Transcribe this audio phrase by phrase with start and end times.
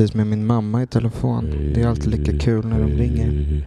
[0.00, 1.72] precis med min mamma i telefon.
[1.74, 3.66] Det är alltid lika kul när de ringer.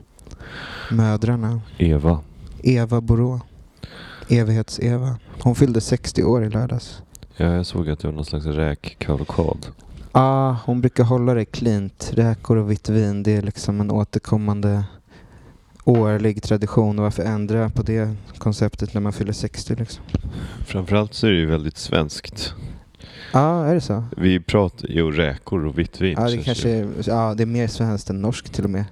[0.92, 1.62] Mödrarna.
[1.78, 2.20] Eva.
[2.64, 3.42] Eva Borå.
[4.28, 5.16] Evighets-Eva.
[5.42, 7.02] Hon fyllde 60 år i lördags.
[7.38, 9.68] Ja, jag såg att det var någon slags räkkavalkad.
[10.12, 12.12] ah, hon brukar hålla det cleant.
[12.14, 14.84] Räkor och vitt vin, det är liksom en återkommande
[15.84, 17.00] årlig tradition.
[17.00, 20.04] Och varför ändra på det konceptet när man fyller 60 liksom?
[20.66, 22.54] Framförallt så är det ju väldigt svenskt.
[23.34, 24.04] Ja, är det så?
[24.18, 26.16] Vi pratar ju räkor och vitt vin.
[26.18, 28.86] Ja, det kanske är, ja, det är mer svenskt än norskt till och med.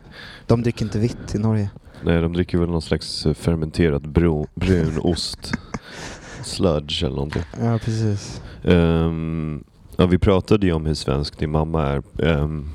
[0.47, 1.69] De dricker inte vitt i Norge.
[2.03, 5.53] Nej, de dricker väl någon slags eh, fermenterad bro, brun ost.
[6.43, 7.43] Sludge eller någonting.
[7.61, 8.41] Ja, precis.
[8.63, 9.63] Ehm,
[9.97, 12.69] ja, vi pratade ju om hur svensk din mamma är ehm,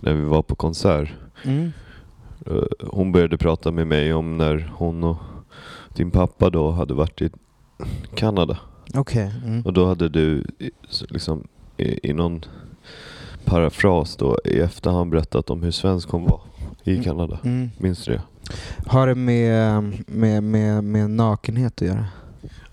[0.00, 1.12] när vi var på konsert.
[1.44, 1.72] Mm.
[2.46, 5.16] Eh, hon började prata med mig om när hon och
[5.94, 7.30] din pappa då hade varit i
[8.14, 8.58] Kanada.
[8.94, 9.32] Okej.
[9.44, 9.62] Mm.
[9.62, 10.44] Och då hade du
[11.08, 12.44] liksom i, i någon
[13.44, 16.40] parafras då i efterhand berättat om hur svensk hon var
[16.84, 17.04] i Mm.
[17.04, 17.38] Kanada.
[17.44, 17.70] Mm.
[17.78, 18.22] Minns du det?
[18.86, 22.06] Har det med, med, med, med nakenhet att göra?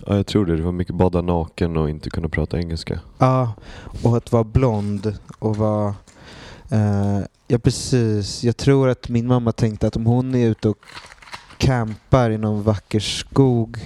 [0.05, 0.57] Ja, jag tror det.
[0.57, 2.99] Det var mycket bada naken och inte kunna prata engelska.
[3.17, 3.53] Ja,
[4.03, 5.95] och att vara blond och vara...
[6.69, 8.43] Eh, ja, precis.
[8.43, 10.77] Jag tror att min mamma tänkte att om hon är ute och
[11.59, 13.77] campar i någon vacker skog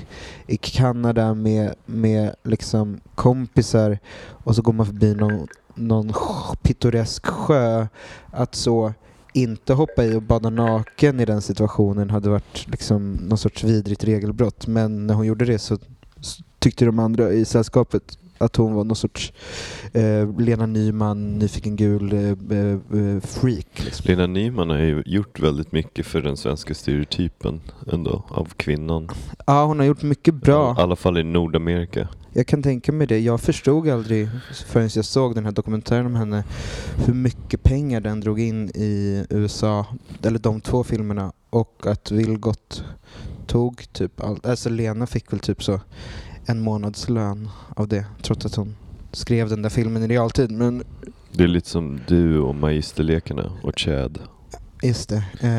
[0.48, 6.14] i Kanada med, med liksom kompisar och så går man förbi någon, någon
[6.62, 7.88] pittoresk sjö,
[8.32, 8.94] att så
[9.34, 14.04] inte hoppa i och bada naken i den situationen hade varit liksom någon sorts vidrigt
[14.04, 14.68] regelbrott.
[14.68, 15.78] Men när hon gjorde det så
[16.60, 19.34] tyckte de andra i sällskapet att hon var någon sorts
[19.94, 22.20] eh, Lena Nyman, nyfiken gul eh,
[22.58, 22.68] eh,
[23.00, 23.84] eh, freak.
[23.86, 24.06] Liksom.
[24.08, 27.62] Lena Nyman har ju gjort väldigt mycket för den svenska stereotypen
[27.92, 29.10] ändå av kvinnan.
[29.48, 30.76] Ja, hon har gjort mycket bra.
[30.80, 32.08] I alla fall i Nordamerika.
[32.36, 33.20] Jag kan tänka mig det.
[33.20, 34.30] Jag förstod aldrig
[34.68, 36.44] förrän jag såg den här dokumentären om henne
[37.06, 39.86] hur mycket pengar den drog in i USA,
[40.24, 42.84] eller de två filmerna, och att Vilgot
[43.48, 44.46] tog typ allt.
[44.46, 45.80] Alltså Lena fick väl typ så
[46.46, 48.76] en månadslön av det, trots att hon
[49.12, 50.52] skrev den där filmen i realtid.
[50.52, 50.84] Men
[51.32, 54.20] Det är lite som du och Magisterlekarna och Chad.
[54.84, 55.24] just det.
[55.42, 55.50] Eh,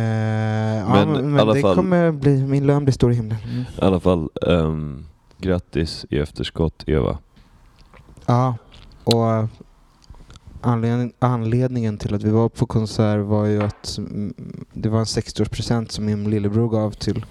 [0.79, 3.39] ja, Men i men det fall- kommer bli, min lön blir stor i himlen.
[3.45, 3.61] Mm.
[3.61, 5.05] I alla fall, ehm,
[5.39, 7.19] grattis i efterskott Eva.
[8.27, 8.57] Ja,
[9.05, 9.49] och
[10.61, 13.99] anledning, anledningen till att vi var på konsert var ju att
[14.73, 17.25] det var en 60-årspresent som min lillebror gav till,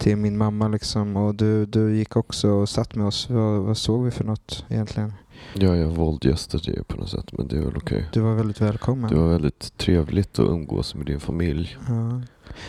[0.00, 1.16] till min mamma liksom.
[1.16, 3.30] Och du, du gick också och satt med oss.
[3.30, 5.12] Vad, vad såg vi för något egentligen?
[5.54, 8.08] Ja, jag våldgästade ju på något sätt, men det är väl okej.
[8.12, 9.10] Du var väldigt välkommen.
[9.10, 11.76] Det var väldigt trevligt att umgås med din familj.
[11.88, 12.20] Ja.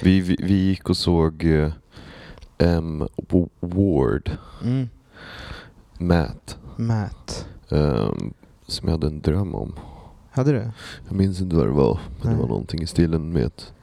[0.03, 1.71] Vi, vi, vi gick och såg eh,
[2.57, 3.07] M.
[3.59, 4.31] Ward,
[4.63, 4.89] Mm.
[5.97, 7.45] Matt, Matt.
[7.69, 8.33] ehm,
[8.67, 9.73] som jag hade en dröm om.
[10.31, 10.71] Hade du?
[11.07, 12.41] Jag minns inte vad det var, men det Nej.
[12.41, 13.73] var någonting i stilen med att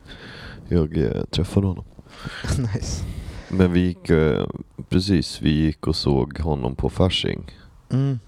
[0.69, 1.85] jag eh, träffade honom.
[2.59, 3.05] nice.
[3.51, 4.47] Men vi gick, eh,
[4.89, 7.51] precis, vi gick och såg honom på Fasching.
[7.91, 8.19] Mm.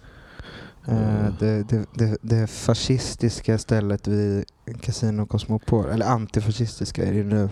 [0.88, 1.32] Eh, Eh.
[1.38, 4.44] det, det, det, det fascistiska stället vid
[4.80, 7.48] Casino Cosmopol, eller antifascistiska är det nu,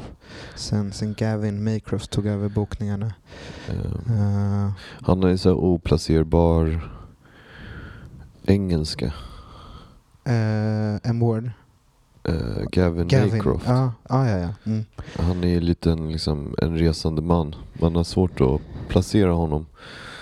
[0.54, 3.14] sen, sen Gavin Maycroft tog över bokningarna.
[3.68, 3.76] Eh,
[4.18, 4.70] Eh,
[5.02, 6.90] han är så oplacerbar
[8.44, 9.06] engelska.
[10.24, 11.50] eh, M.
[12.28, 13.30] Eh, Gavin, Gavin.
[13.30, 13.64] Maycroft.
[13.66, 14.38] Ja, ja, ja.
[14.38, 14.48] ja.
[14.66, 14.84] Mm.
[15.16, 17.54] Han är lite en, liksom, en resande man.
[17.80, 19.66] Man har svårt att placera honom.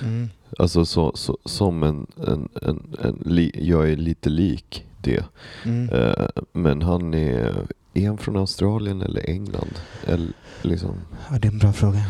[0.03, 0.29] Mm.
[0.59, 5.25] Alltså så, så, som en, en, en, en li, jag är lite lik det.
[5.65, 5.89] Mm.
[5.89, 9.75] Eh, men han är, är han från Australien eller England?
[10.07, 10.29] Eller,
[10.63, 10.95] liksom.
[11.31, 12.01] Ja, det är en bra fråga.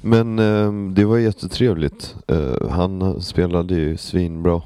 [0.00, 2.16] Men eh, det var jättetrevligt.
[2.28, 4.62] Eh, han spelade ju svinbra.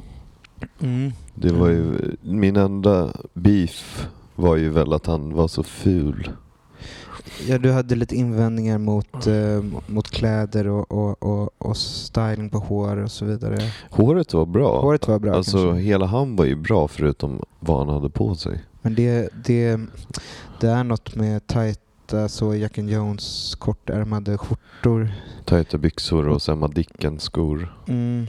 [0.81, 1.13] Mm.
[1.35, 6.31] Det var ju, min enda beef var ju väl att han var så ful.
[7.49, 12.59] Ja, du hade lite invändningar mot, eh, mot kläder och, och, och, och styling på
[12.59, 13.59] hår och så vidare.
[13.91, 14.81] Håret var bra.
[14.81, 15.83] Håret var bra Alltså kanske.
[15.83, 18.65] hela han var ju bra förutom vad han hade på sig.
[18.83, 19.81] Men det, det,
[20.61, 25.13] det är något med tajta så Jack and Jones kortärmade skjortor.
[25.45, 27.75] Tajta byxor och Emma Dickens skor.
[27.89, 28.27] Mm.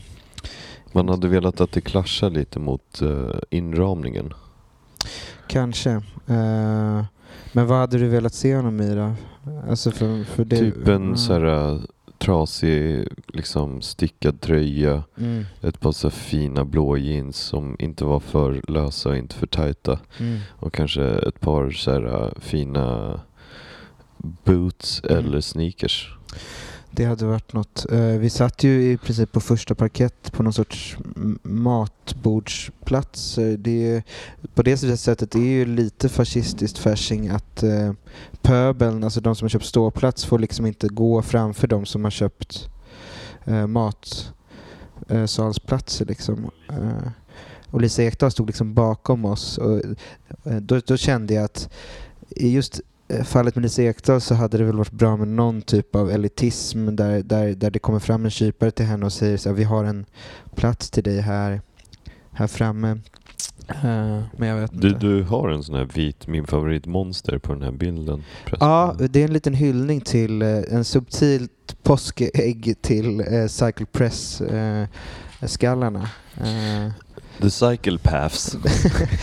[0.91, 4.33] Man hade velat att det klaschar lite mot eh, inramningen.
[5.47, 5.89] Kanske.
[6.27, 7.03] Eh,
[7.53, 9.13] men vad hade du velat se honom i då?
[9.69, 11.17] Alltså för, för det, typ en Mm.
[11.17, 11.79] så här eh,
[12.17, 15.03] trasig liksom stickad tröja.
[15.17, 15.45] Mm.
[15.61, 19.99] Ett par så fina blå jeans som inte var för lösa och inte för tajta.
[20.19, 20.39] Mm.
[20.49, 23.19] Och kanske ett par så här eh, fina
[24.17, 26.15] boots eller sneakers.
[26.91, 27.85] Det hade varit något.
[27.91, 30.97] Eh, vi satt ju i princip på första parkett på någon sorts
[31.43, 33.37] matbordsplats.
[33.37, 34.03] Eh, det är,
[34.53, 37.93] på det sättet är ju lite fascistiskt färsing att eh,
[38.41, 42.11] pöbeln, alltså de som har köpt ståplats får liksom inte gå framför de som har
[42.11, 42.69] köpt
[43.67, 46.05] matsalsplatser.
[46.05, 46.51] liksom.
[47.71, 49.57] Och Lisa Ekdahl stod liksom bakom oss.
[49.57, 49.81] Och,
[50.43, 51.69] då, då kände jag att
[52.35, 52.81] just
[53.23, 56.95] fallet med Lisa Ekdahl så hade det väl varit bra med någon typ av elitism
[56.95, 59.63] där, där, där det kommer fram en kypare till henne och säger så här, vi
[59.63, 60.05] har en
[60.55, 61.61] plats till dig här,
[62.31, 62.89] här framme.
[63.69, 64.99] Eh, men jag vet Du, inte.
[64.99, 68.23] du har en sån här vit, min favoritmonster på den här bilden.
[68.59, 71.51] Ja, det är en liten hyllning till eh, en subtilt
[71.83, 75.99] påskägg till eh, Cycle Press-skallarna.
[76.37, 76.91] Eh,
[77.41, 78.57] The Cycle Paths.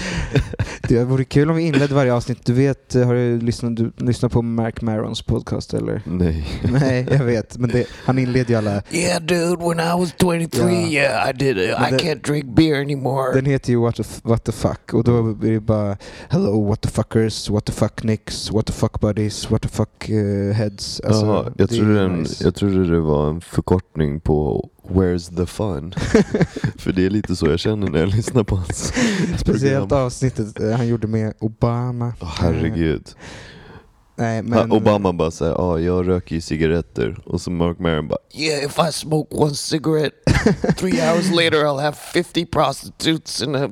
[0.88, 2.46] det vore kul om vi inledde varje avsnitt.
[2.46, 6.02] Du vet, eh, har du lyssnat, du lyssnat på Mark Marons podcast eller?
[6.04, 6.46] Nej.
[6.80, 7.58] Nej, jag vet.
[7.58, 10.88] Men det, han inleder ju alla Yeah, dude, when I was 23, Ja.
[10.88, 11.70] yeah, I did it.
[11.80, 13.32] Men I det- can't drink beer anymore.
[13.34, 15.96] Den heter ju what the, what the fuck och då blir det bara
[16.28, 20.08] Hello what the fuckers, what the fuck nicks, what the fuck buddies, what the fuck
[20.10, 21.00] eh, heads.
[21.00, 22.44] Alltså, Jaha, jag, trodde nice.
[22.44, 25.94] jag trodde det var en förkortning på Where's the fun?
[26.78, 28.92] För det är lite så jag känner när jag lyssnar på hans
[29.38, 30.06] Speciellt program.
[30.06, 32.12] avsnittet eh, han gjorde med Obama.
[32.20, 33.02] Åh, herregud.
[34.18, 37.18] Nej, men, Obama bara säger ja jag röker ju cigaretter.
[37.24, 40.16] Och så Mark Maron bara Yeah, if I smoke one cigarette,
[40.76, 43.70] three hours later I'll have 50 prostitutes and a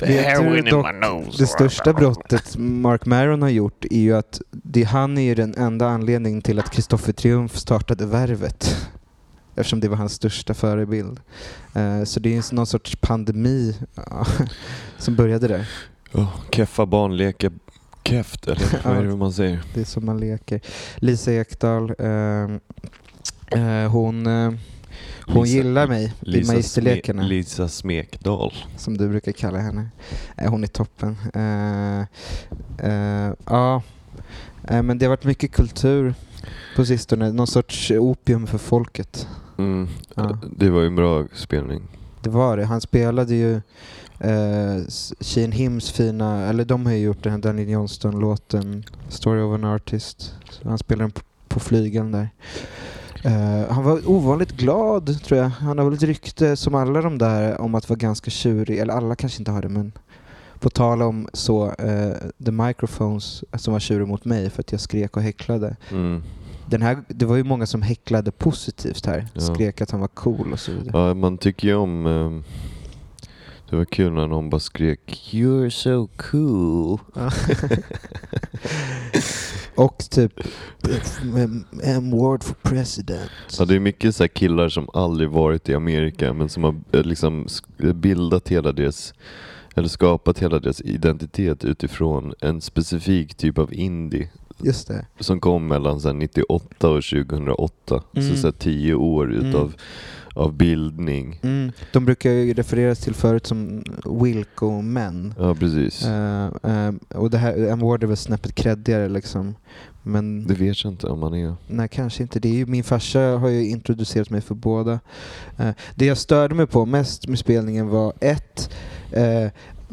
[0.00, 1.38] heroin in my nose.
[1.38, 5.54] Det största brottet Mark Maron har gjort är ju att det, han är ju den
[5.54, 8.88] enda anledningen till att Kristoffer Triumf startade Värvet.
[9.56, 11.20] Eftersom det var hans största förebild.
[11.74, 13.76] Eh, så det är någon sorts pandemi
[14.98, 15.68] som började där.
[16.12, 17.52] oh, keffa barn leker
[18.04, 19.62] keft eller vad är det man säger?
[19.74, 20.60] Det är som man leker.
[20.96, 24.52] Lisa Ekdahl, eh, eh, hon, eh,
[25.26, 27.22] hon Lisa- gillar mig i Magisterlekarna.
[27.22, 28.52] Sme- Lisa Smekdal.
[28.76, 29.88] som du brukar kalla henne.
[30.48, 31.16] Hon är toppen.
[33.46, 33.82] Ja,
[34.82, 36.14] men det har varit mycket kultur
[36.76, 37.32] på sistone.
[37.32, 39.28] Någon sorts opium för folket.
[39.58, 39.88] Mm.
[40.14, 40.38] Ja.
[40.56, 41.82] Det var ju en bra spelning.
[42.20, 42.64] Det var det.
[42.64, 43.54] Han spelade ju
[44.18, 44.82] eh,
[45.20, 49.64] Sheen Hims fina, eller de har ju gjort den här Daniel Johnston-låten Story of an
[49.64, 50.34] Artist.
[50.50, 52.28] Så han spelade den på, på flygeln där.
[53.24, 55.48] Eh, han var ovanligt glad tror jag.
[55.48, 58.94] Han har väl ett rykte som alla de där om att vara ganska tjurig, eller
[58.94, 59.92] alla kanske inte har det men
[60.58, 62.12] på tal om så, eh,
[62.44, 65.76] The Microphones som var tjurig mot mig för att jag skrek och häcklade.
[65.90, 66.22] Mm.
[66.66, 69.26] Den här, det var ju många som häcklade positivt här.
[69.34, 69.40] Ja.
[69.40, 71.08] Skrek att han var cool och så vidare.
[71.08, 72.06] Ja, man tycker ju om...
[72.06, 72.44] ehm,
[73.70, 76.98] det var kul när någon bara skrek You're so cool.
[77.14, 77.30] Ja.
[79.74, 80.32] och typ
[81.82, 83.30] M-word for president.
[83.58, 86.76] Ja, det är mycket så här killar som aldrig varit i Amerika men som har
[86.92, 87.46] eh, liksom
[87.94, 89.14] bildat hela deras
[89.74, 94.30] eller skapat hela deras identitet utifrån en specifik typ av indie
[94.62, 95.06] Just det.
[95.20, 98.02] som kom mellan så här 98 och 2008.
[98.16, 98.28] Mm.
[98.30, 99.46] Så, så här 10 år Mm.
[99.46, 99.72] utav
[100.36, 101.40] av bildning.
[101.42, 101.72] Mm.
[101.92, 105.34] De brukar ju refereras till förut som Wilco-män.
[105.38, 106.06] Ja, precis.
[106.06, 109.54] Eh, eh, och det här, M-word är väl snäppet creddigare liksom.
[110.02, 111.54] Men Det vet jag inte om man är.
[111.68, 112.40] nej, kanske inte.
[112.40, 115.00] Det är ju, min farsa har ju introducerat mig för båda.
[115.58, 118.70] Eh, det jag störde mig på mest med spelningen var ett,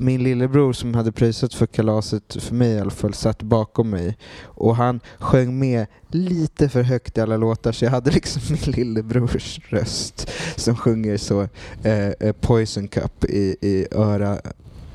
[0.02, 4.18] min lillebror som hade pröjsat för kalaset, för mig i alla fall, satt bakom mig.
[4.44, 8.74] Och han sjöng med lite för högt i alla låtar så jag hade liksom min
[8.76, 11.42] lillebrors röst som sjunger så
[11.84, 14.38] eh, eh, Poison Cup i, i öra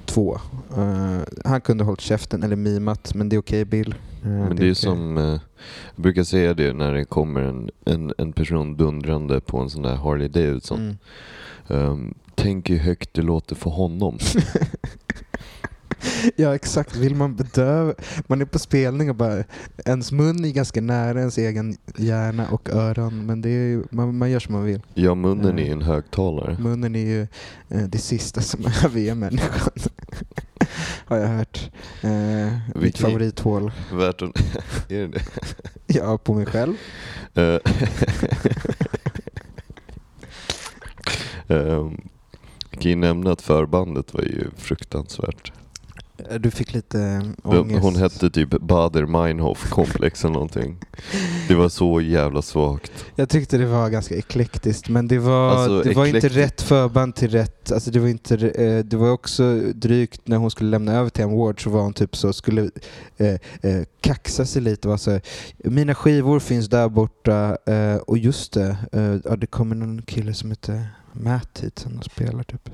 [0.04, 0.38] två.
[0.76, 3.94] Eh, han kunde hållit käften eller mimat men det är okej Bill.
[4.22, 4.75] Eh, Men det är okej.
[4.75, 5.25] som, eh,
[5.94, 9.82] jag brukar säga det när det kommer en, en, en person dundrande på en sån
[9.82, 10.80] där Harley Davidson.
[10.80, 10.96] Mm.
[11.68, 14.18] Um, tänk hur högt det låter för honom.
[16.37, 17.94] Ja exakt, vill man bedöva,
[18.26, 19.44] man är på spelning och bara,
[19.85, 24.18] ens mun är ganska nära ens egen hjärna och öron men det är ju, man,
[24.18, 24.82] man gör som man vill.
[24.94, 26.56] Ja, munnen är en högtalare.
[26.61, 27.23] Munnen är ju
[27.68, 29.73] eh, det sista som överger människan.
[31.06, 31.70] Har jag hört.
[32.02, 33.73] Eh, mitt favorithål.
[33.92, 34.30] Värt att...
[34.90, 35.23] är det det?
[35.87, 36.75] Ja, på mig själv.
[41.48, 42.00] Eh, Ehm,
[42.70, 45.52] Jag kan ju nämna att förbandet var ju fruktansvärt.
[46.30, 47.82] Eh, Du fick lite Hon, ångest.
[47.82, 50.78] hon hette typ Bader Meinhof komplex eller någonting.
[51.48, 52.92] Det var så jävla svagt.
[53.16, 57.14] Jag tyckte det var ganska eklektiskt men det var, Alltså, det var inte rätt förband
[57.14, 60.92] till rätt, alltså det var inte, eh, det var också drygt när hon skulle lämna
[60.92, 62.70] över till en ward så var hon typ så, skulle
[63.16, 65.20] eh, eh, kaxa sig lite och var så här,
[65.64, 70.34] mina skivor finns där borta eh, och just det, eh, ja, det kommer någon kille
[70.34, 70.88] som heter
[71.20, 72.70] Matt hit som spelar typ.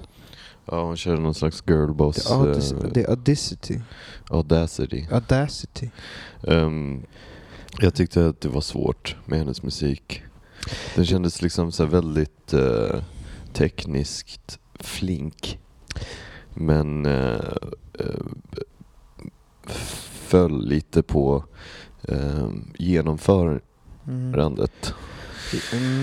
[0.67, 2.31] Ja, hon körde någon slags girlboss.
[2.31, 3.81] Är Audis- eh, det är Audacity.
[4.31, 5.07] Audacity.
[5.11, 5.91] Audacity.
[6.47, 7.03] Ehm,
[7.81, 10.23] jag tyckte att det var svårt med hennes musik.
[10.95, 13.03] Den kändes liksom så väldigt eh,
[13.53, 15.59] tekniskt flink.
[16.55, 17.41] Men eh,
[17.99, 18.27] eh,
[20.27, 21.45] föll lite på
[22.09, 23.63] eh, genomförandet.
[24.07, 24.33] Mm,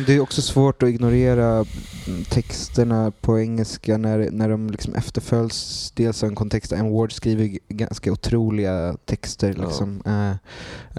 [0.05, 1.65] Det är också svårt att ignorera
[2.07, 6.71] mm, texterna på engelska när, när de liksom efterföljs dels av en kontext.
[6.71, 9.55] En Ward skriver ganska otroliga texter.
[9.57, 9.63] Ja.
[9.63, 10.01] Liksom.
[10.05, 10.29] Eh,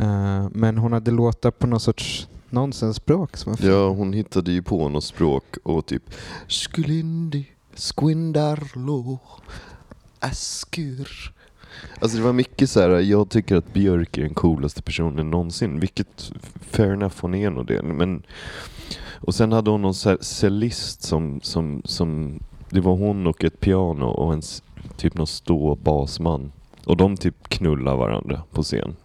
[0.04, 3.30] eh, men hon hade låtar på någon sorts nonsensspråk.
[3.60, 6.02] Ja, hon hittade ju på något språk och typ
[6.46, 9.18] Skulindi, Squindarlo,
[10.18, 11.32] Askur.
[12.00, 12.88] Alltså det var mycket så här.
[12.88, 15.80] jag tycker att Björk är den coolaste personen någonsin.
[15.80, 17.82] Vilket, fair enough, hon är nog det.
[17.82, 18.22] Men,
[19.20, 23.44] och sen hade hon någon så här cellist som, som, som, det var hon och
[23.44, 24.42] ett piano och en
[24.96, 26.52] typ någon ståbasman.
[26.84, 28.96] Och de typ knullar varandra på scen.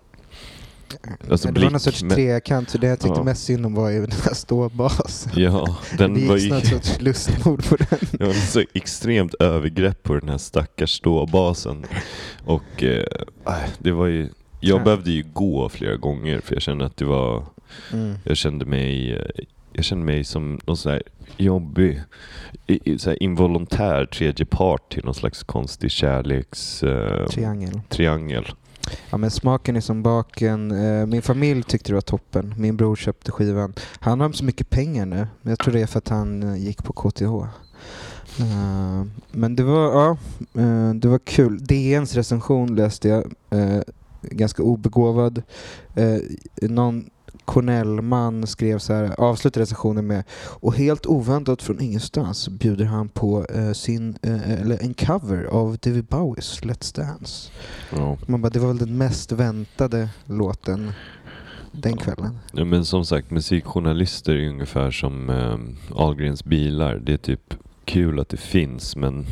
[1.32, 2.70] Alltså det var någon sorts trekant.
[2.70, 3.24] Så det jag tyckte Ja.
[3.24, 5.32] mest synd om var ju den här ståbasen.
[5.36, 6.50] Ja, det den var gick ju...
[6.50, 8.00] någon sorts lustmord på den.
[8.12, 11.86] Det var så extremt övergrepp på den här stackars ståbasen.
[12.46, 13.06] Och eh,
[13.48, 14.30] äh, det var ju...
[14.60, 14.84] Jag Ja.
[14.84, 17.46] behövde ju gå flera gånger för jag kände att det var...
[17.94, 18.16] Mm.
[18.24, 19.14] Jag kände mig...
[19.14, 21.04] eh, Jag kände mig som någon sån här
[21.38, 22.02] jobbig,
[22.98, 26.84] så här involontär tredje part till någon slags konstig kärleks...
[26.84, 27.82] Eh, Triangel.
[27.90, 28.46] triangel.
[29.10, 30.72] Ja men smaken är som baken.
[30.72, 32.54] Eh, min familj tyckte det var toppen.
[32.58, 33.74] Min bror köpte skivan.
[34.00, 35.28] Han har så mycket pengar nu.
[35.42, 37.24] Men jag tror det är för att han eh, gick på KTH.
[38.40, 40.18] Eh, men det var, ja,
[40.94, 41.58] det var kul.
[41.66, 43.34] DNs recension läste jag.
[44.22, 45.42] Ganska obegåvad.
[45.96, 46.18] Eh,
[46.70, 47.10] Någon
[47.46, 50.24] Cornell-man skrev så här, avslutade recensionen med
[50.60, 55.78] och helt oväntat från ingenstans bjuder han på eh, sin, eh, eller en cover av
[55.82, 57.52] David Bowies Let's Dance.
[57.96, 58.18] Ja.
[58.28, 60.92] Man bara, det var väl den mest väntade låten
[61.72, 62.40] den kvällen.
[62.52, 65.58] Ja, men som sagt, musikjournalister är ungefär som eh,
[66.00, 66.96] Ahlgrens bilar.
[67.06, 67.54] Det är typ
[67.86, 69.26] kul att det finns, men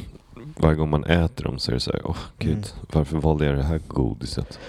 [0.58, 2.64] varje gång man äter dem så är det så här, åh gud, Mm.
[2.94, 4.60] varför valde jag det här godiset?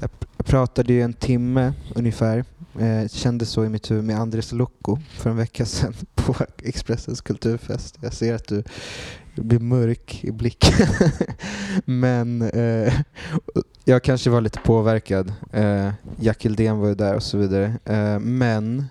[0.00, 2.44] Jag pr- jag pratade ju en timme ungefär,
[2.78, 7.20] eh, kände så i mitt huvud med Andres Lokko för en vecka sedan på Expressens
[7.20, 7.98] kulturfest.
[8.00, 8.62] Jag ser att du
[9.34, 10.88] blir mörk i blicken.
[11.84, 12.92] Men eh,
[13.84, 15.32] jag kanske var lite påverkad.
[15.52, 17.78] Eh, Jack Hildén var ju där och så vidare.
[17.84, 18.84] Eh, men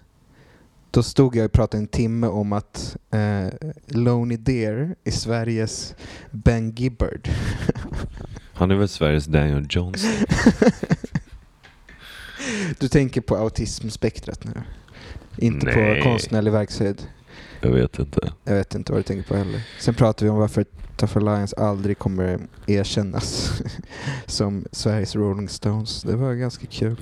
[0.92, 5.96] då stod jag och pratade en timme om att eh, Lonely Deer är Sveriges
[6.32, 7.30] Ben Gibbard.
[8.54, 10.12] Han är väl Sveriges Daniel Johnson?
[12.80, 14.62] Du tänker på autismspektrat nu?
[15.38, 16.02] Inte Nej.
[16.02, 17.08] på konstnärlig verksamhet?
[17.62, 18.34] Jag vet inte.
[18.44, 19.62] Jag vet inte vad du tänker på heller.
[19.80, 20.66] Sen pratar vi om varför
[20.98, 23.52] Tough Alliance aldrig kommer erkännas
[24.26, 26.02] som Sveriges Rolling Stones.
[26.04, 27.02] Det var ganska kul.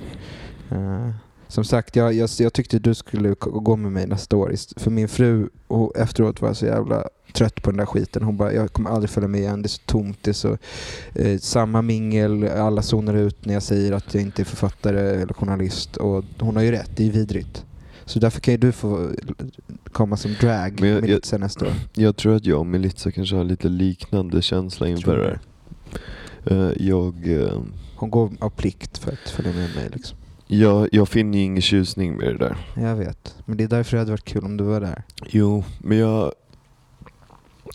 [0.70, 1.10] Eh,
[1.48, 4.54] som sagt, jag, jag, jag tyckte du skulle gå med mig nästa år.
[4.76, 8.22] För min fru och efteråt var så jävla trött på den där skiten.
[8.22, 9.62] Hon bara, jag kommer aldrig följa med igen.
[9.62, 10.18] Det är så tomt.
[10.22, 10.58] Det är så
[11.14, 12.48] eh, samma mingel.
[12.48, 15.96] Alla zonar ut när jag säger att jag inte är författare eller journalist.
[15.96, 17.64] Och hon har ju rätt, det är vidrigt.
[18.04, 19.10] Så därför kan ju du få
[19.92, 21.72] komma som drag Men jag- jag- sen nästa år.
[21.94, 25.38] Jag tror att jag och Melissa kanske har lite liknande känsla inför det här.
[26.68, 27.60] Eh, jag, eh,
[27.96, 29.88] Hon går av plikt för att följa med mig.
[29.92, 30.17] Liksom.
[30.48, 32.56] Jag, jag finner ju ingen tjusning med det där.
[32.74, 33.34] Jag vet.
[33.44, 35.02] Men det är därför det hade varit kul om du var där.
[35.26, 36.32] Jo, men jag...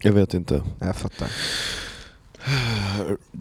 [0.02, 0.64] Jag vet inte.
[0.80, 1.28] Jag fattar.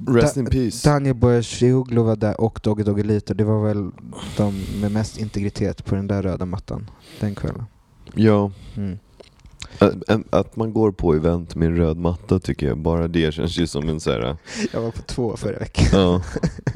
[0.07, 0.89] Rest Da- in peace.
[0.91, 3.35] Daniel Boyashoglu var där och Doggy Doggelito.
[3.35, 3.91] Det var väl
[4.37, 7.65] de med mest integritet på den där röda mattan den kvällen.
[8.15, 8.99] Ja, Mm.
[10.31, 13.67] Att- man går på event med en röd matta tycker jag, bara det känns ju
[13.67, 14.37] som en så här.
[14.73, 15.87] Jag var på två förra veckan.
[15.93, 16.23] Ja.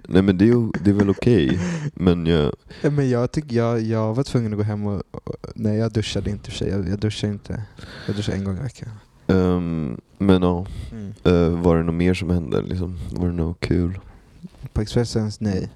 [0.09, 1.59] Nej men det är, det är väl okej.
[1.95, 5.03] Men jag, Men jag, tycker jag, jag var tvungen att gå hem och...
[5.13, 6.69] och nej, jag duschade inte för sig.
[6.69, 7.63] Jag, jag duschar inte.
[8.07, 8.89] Jag duschar en gång i veckan.
[9.27, 11.13] ehm, men ja, Mm.
[11.25, 12.99] eh, var det något mer som hände liksom?
[13.11, 13.99] Var det något kul?
[14.73, 15.69] På Expressens nej.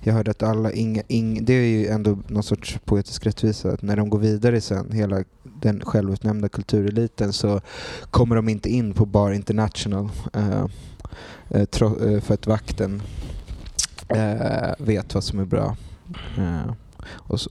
[0.00, 3.82] Jag hörde att alla, inga, ing, det är ju ändå någon sorts poetisk rättvisa, att
[3.82, 5.24] när de går vidare sen, hela
[5.64, 7.60] den självutnämnda kultureliten, så
[8.10, 10.08] kommer de inte in på Bar International.
[10.32, 10.66] Eh,
[11.48, 13.02] eh, eh, för att vakten
[14.78, 15.76] vet vad som är bra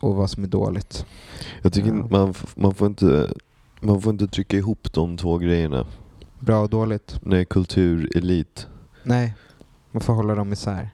[0.01, 1.05] och, vad som är dåligt.
[1.61, 3.33] Jag tycker man, man, får inte,
[3.81, 5.85] man får inte trycka ihop de två grejerna.
[6.39, 7.19] Bra och dåligt?
[7.21, 8.67] Nej, kultur, elit.
[9.03, 9.33] Nej,
[9.91, 10.89] man får hålla dem isär.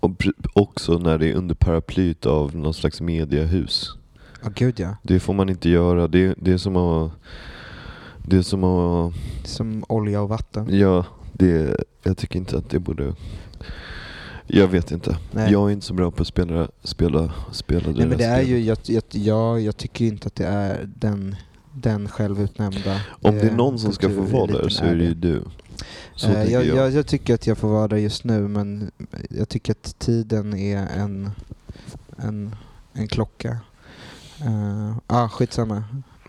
[0.00, 3.97] Och också när det är under paraplyt av någon slags mediahus.
[4.42, 4.96] Ja, gud ja.
[5.02, 6.08] Det får man inte göra.
[6.08, 7.12] Det, det är som att...
[8.26, 9.14] Det är som att...
[9.44, 10.78] Som olja och vatten.
[10.78, 13.14] Ja, det, jag tycker inte att det borde...
[14.46, 15.16] Jag vet inte.
[15.30, 15.52] Nej.
[15.52, 18.48] Jag är inte så bra på att spela, spela, spela Nej, men det är spel.
[18.48, 21.36] ju, jag, jag, jag, jag tycker inte att det är den,
[21.72, 25.04] den självutnämnda Om det är eh, någon som ska få vara där så är det
[25.04, 25.42] ju du.
[26.14, 26.66] Så Eh, jag.
[26.66, 28.90] jag, jag tycker att jag får vara där just nu men
[29.30, 31.30] jag tycker att tiden är en,
[32.16, 32.56] en,
[32.92, 33.58] en klocka.
[34.46, 35.84] Uh, ah, skitsamma.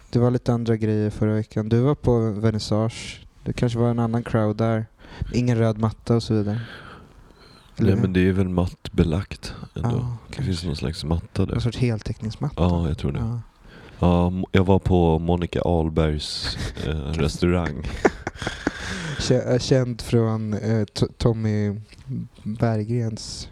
[0.09, 1.69] Det var lite andra grejer förra veckan.
[1.69, 3.25] Du var på vernissage.
[3.43, 4.85] Det kanske var en annan crowd där.
[5.33, 6.61] Ingen röd matta och så vidare.
[7.77, 8.01] Nej hur?
[8.01, 9.89] men det är väl mattbelagt ändå.
[9.89, 11.53] Ja, det finns någon slags matta där.
[11.53, 12.63] Någon sorts heltäckningsmatta.
[12.63, 13.19] Ja, jag tror det.
[13.19, 13.41] Ja.
[13.99, 17.87] Ja, jag var på Monica Ahlbergs eh, restaurang.
[19.31, 20.85] Eh, Känd från eh,
[21.17, 21.81] Tommy
[22.43, 23.49] Berggrens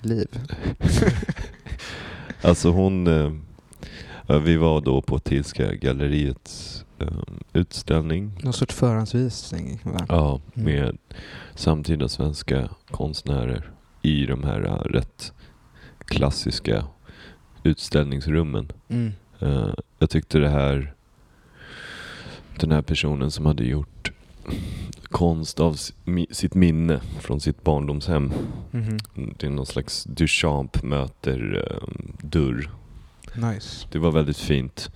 [0.00, 0.28] liv.
[2.42, 3.06] Alltså hon...
[3.06, 3.32] Eh,
[4.26, 7.08] vi var då på Tilska galleriets eh,
[7.52, 8.32] utställning.
[8.42, 10.06] Någon sorts förhandsvisning va?
[10.08, 10.64] Ja, Mm.
[10.74, 10.98] med
[11.54, 13.70] samtida svenska konstnärer
[14.02, 15.32] i de här eh, rätt
[15.98, 16.84] klassiska
[17.62, 18.72] utställningsrummen.
[18.88, 19.12] Mm.
[19.40, 20.92] Eh, jag tyckte det här...
[22.60, 24.12] Den här personen som hade gjort
[25.04, 25.78] konst av
[26.30, 28.32] sitt minne från sitt barndomshem.
[28.70, 28.98] Mhm.
[29.38, 31.88] Det är någon slags Duchamp möter eh,
[32.22, 32.70] Dörr.
[33.36, 33.86] Nice.
[33.92, 34.90] Det var väldigt fint.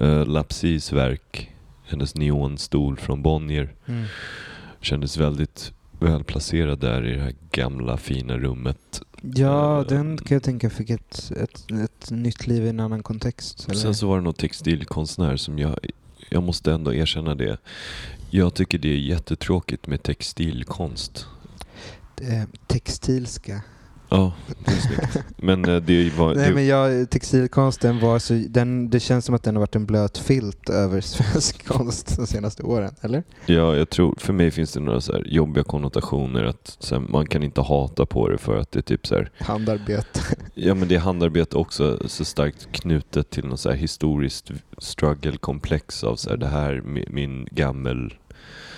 [0.00, 1.50] Uh, Lapsis verk,
[1.84, 4.04] hennes neonstol från Bonnier, Mm.
[4.80, 9.02] kändes väldigt välplacerad där i det här gamla fina rummet.
[9.22, 13.02] Ja, Eh, den kan jag tänka fick ett, ett, ett nytt liv i en annan
[13.02, 13.68] kontext.
[13.68, 13.78] Eller?
[13.78, 15.78] Sen så var det någon textilkonstnär som jag,
[16.28, 17.58] jag måste ändå erkänna det.
[18.30, 21.26] Jag tycker det är jättetråkigt med textilkonst.
[22.20, 23.62] Eh, textilska.
[24.10, 24.32] Ja,
[24.64, 25.26] det är snyggt.
[25.36, 26.34] Men eh, det var...
[26.34, 29.76] Nej det, men jag, textilkonsten var så, den, det känns som att den har varit
[29.76, 33.22] en blöt filt över svensk konst de senaste åren, eller?
[33.46, 37.42] Ja, jag tror, för mig finns det några så jobbiga konnotationer att här, man kan
[37.42, 40.20] inte hata på det för att det är typ så här, Handarbete.
[40.54, 46.04] ja men det är handarbete också så starkt knutet till något så här historiskt struggle-komplex
[46.04, 48.14] av så här, det här, mi- min gammel,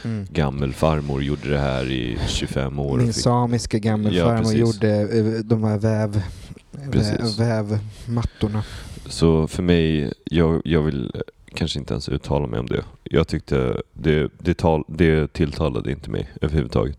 [0.05, 0.27] Mm.
[0.31, 2.99] gammelfarmor gjorde det här i 25 år.
[2.99, 4.59] Min fick- samiska Ja, gammelfarmor precis.
[4.59, 6.23] gjorde eh, de här väv,
[6.93, 7.39] Precis.
[7.39, 8.65] vävmattorna.
[9.07, 11.13] Så för mig, jag, jag vill
[11.55, 12.85] kanske inte ens uttala mig om det.
[13.05, 16.99] Jag tyckte det, det, tal, det tilltalade inte mig överhuvudtaget.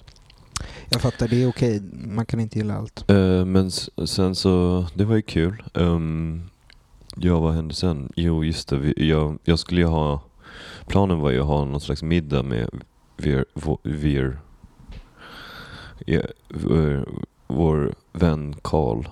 [0.90, 1.82] Jag fattar, det är okej.
[1.94, 3.10] Man kan inte gilla allt.
[3.10, 3.72] Eh, men
[4.06, 5.64] sen så, det var ju kul.
[5.74, 6.50] Um,
[7.16, 8.12] ja, vad hände sen?
[8.16, 8.78] Jo, just det.
[8.78, 10.22] Vi, jag, jag skulle ju ha,
[10.88, 12.70] planen var ju att ha någon slags middag med
[13.84, 14.40] Vir,
[16.06, 17.10] ja, vår,
[17.48, 19.06] vår vän Karl.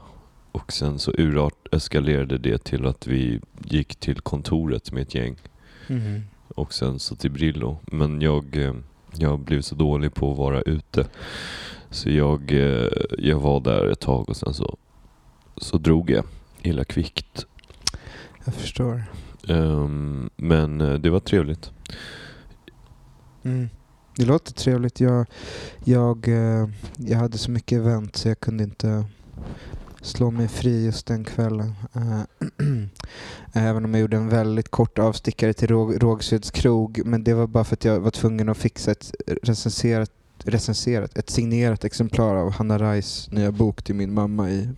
[0.52, 5.36] Och sen så urart eskalerade det till att vi gick till kontoret med ett gäng.
[5.88, 6.22] Mhm.
[6.56, 7.78] Och sen så till Brillo.
[7.86, 8.74] Men jag, eh,
[9.14, 11.08] jag blev så dålig på att vara ute.
[11.90, 14.78] Så jag, eh, jag var där ett tag och sen så,
[15.58, 16.26] så drog jag
[16.62, 17.46] illa kvickt.
[18.46, 19.04] Jag förstår.
[19.48, 21.72] Ehm, men eh, det var trevligt.
[23.44, 23.70] Mm.
[24.16, 25.00] Det låter trevligt.
[25.00, 25.26] Jag,
[25.84, 29.06] jag, eh, jag hade så mycket event så jag kunde inte
[30.02, 31.74] slå mig fri just den kvällen.
[31.94, 32.22] Eh,
[33.54, 37.02] även om jag gjorde en väldigt kort avstickare till Råg, Rågsveds krog.
[37.06, 40.12] Men det var bara för att jag var tvungen att fixa ett recenserat,
[40.44, 44.70] recenserat ett signerat exemplar av Hanna Reis nya bok till min mamma i,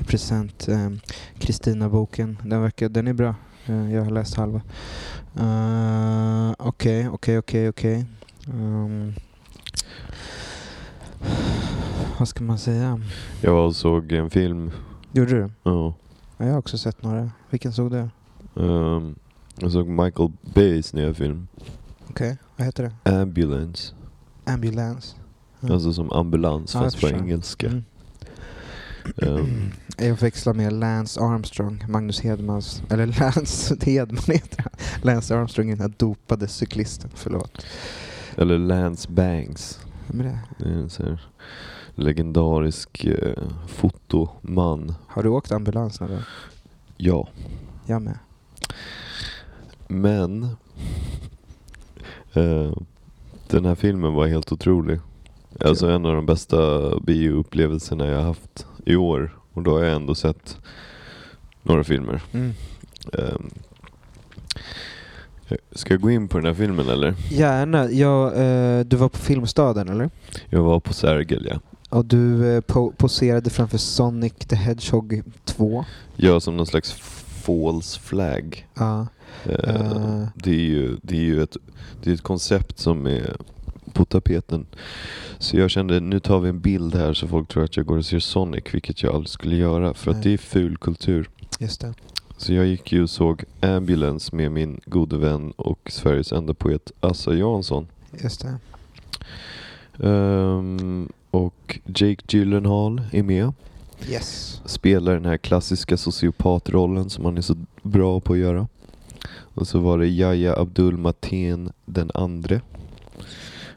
[0.00, 0.68] i present.
[0.68, 0.90] Eh,
[1.38, 2.38] Kristina-boken.
[2.44, 3.34] Den, verkar, den är bra.
[3.66, 4.62] Eh, jag har läst halva.
[6.58, 8.04] Okej, okej, okej, okej.
[8.48, 9.12] Ehm,
[12.18, 13.00] Vad ska man säga?
[13.40, 14.70] Jag var och såg en film.
[15.12, 15.50] Gjorde du?
[15.62, 15.94] Ja.
[16.36, 17.30] Ja, jag har också sett några.
[17.50, 18.08] Vilken såg du?
[18.62, 19.14] Ehm,
[19.56, 21.48] jag såg Michael Bays nya film.
[22.10, 23.10] Okej, vad heter det?
[23.20, 23.94] Ambulance.
[24.44, 25.16] Ambulance.
[25.60, 25.72] Ja.
[25.72, 27.66] Alltså som ambulans Ja, fast på engelska.
[27.66, 27.84] Mm.
[29.22, 34.72] Ehm, Jag förväxlar med Lance Armstrong, Magnus Hedmans, eller Lance Hedman heter han.
[35.02, 37.66] Lance Armstrong är den här dopade cyklisten, förlåt.
[38.36, 39.80] Eller Lance Banks.
[40.08, 40.38] Är det?
[40.58, 41.20] Det är en sån här
[41.94, 44.94] legendarisk eh, fotoman.
[45.06, 46.22] Har du åkt ambulans någon gång?
[46.96, 47.28] Ja.
[47.86, 48.18] Jag med.
[49.88, 50.42] Men
[52.32, 52.72] eh,
[53.48, 55.00] den här filmen var helt otrolig.
[55.60, 59.38] Alltså en av de bästa bioupplevelserna jag har haft i år.
[59.52, 60.58] Och då har jag ändå sett
[61.62, 62.22] några filmer.
[62.32, 62.52] Mm.
[63.12, 63.50] Ehm,
[65.72, 67.14] Ska jag gå in på den här filmen eller?
[67.30, 67.90] Gärna.
[67.90, 70.10] Ja, eh, du var på Filmstaden eller?
[70.48, 71.60] Jag var på Sergel ja.
[71.88, 75.84] Och du eh, po poserade framför Sonic the Hedgehog 2.
[76.16, 76.92] Jag som någon slags
[77.44, 78.66] false flag.
[78.74, 79.06] Ja.
[79.44, 80.26] Eh, Eh.
[80.34, 81.56] Det är ju, det är ju ett,
[82.02, 83.36] det är ett koncept som är
[83.92, 84.66] på tapeten.
[85.38, 87.96] Så jag kände, nu tar vi en bild här så folk tror att jag går
[87.98, 89.94] och ser Sonic, vilket jag aldrig skulle göra.
[89.94, 90.18] För Nej.
[90.18, 91.28] att det är ful kultur.
[91.58, 91.94] Just det.
[92.36, 96.92] Så jag gick ju och såg Ambulance med min gode vän och Sveriges enda poet
[97.00, 97.86] Assa Jansson.
[98.22, 98.58] Just det.
[100.08, 103.52] Ehm, och Jake Gyllenhaal är med.
[104.08, 104.60] Yes.
[104.64, 108.68] Spelar den här klassiska sociopatrollen som han är så bra på att göra.
[109.36, 112.60] Och så var det Yahya Abdul Mateen den andre.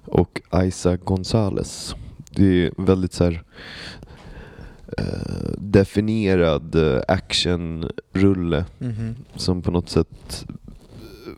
[0.05, 1.95] Och Isa Gonzales.
[2.31, 3.43] Det är väldigt så här
[5.57, 9.15] definierad eh, actionrulle Mhm.
[9.35, 11.33] som på något sätt eh,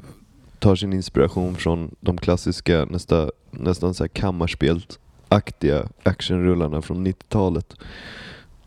[0.60, 7.76] tar sin inspiration från de klassiska nästa, nästan så här kammarspelaktiga actionrullarna från 90-talet.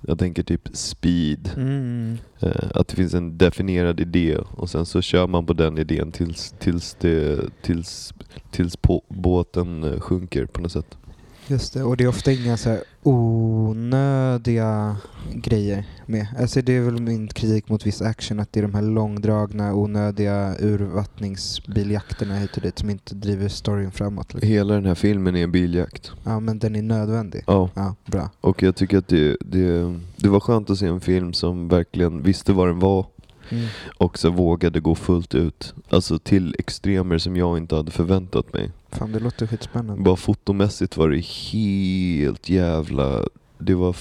[0.07, 2.19] Jag tänker typ Speed, Mm.
[2.41, 6.13] eh, att det finns en definierad idé och sen så kör man på den idén
[6.13, 8.13] tills, tills, det, tills,
[8.51, 10.97] tills på, båten eh, sjunker på något sätt.
[11.47, 11.83] Just det.
[11.83, 14.97] Och det är ofta inga så här onödiga
[15.33, 16.27] grejer med.
[16.39, 19.75] Alltså det är väl min kritik mot viss action, att det är de här långdragna,
[19.75, 24.35] onödiga urvattningsbiljakterna hit och dit som inte driver storyn framåt.
[24.35, 24.51] Liksom.
[24.51, 26.11] Hela den här filmen är en biljakt.
[26.25, 27.45] Ja, men den är nödvändig.
[27.47, 27.71] Ja.
[27.75, 28.31] Ja, bra.
[28.41, 32.23] Och jag tycker att det, det, det var skönt att se en film som verkligen
[32.23, 33.07] visste vad den var
[33.49, 33.67] Mm.
[33.99, 35.75] och så vågade gå fullt ut.
[35.89, 38.71] Alltså till extremer som jag inte hade förväntat mig.
[38.91, 40.03] Fan, det låter skitspännande.
[40.03, 43.25] Bara fotomässigt var det helt jävla...
[43.59, 43.97] Det var,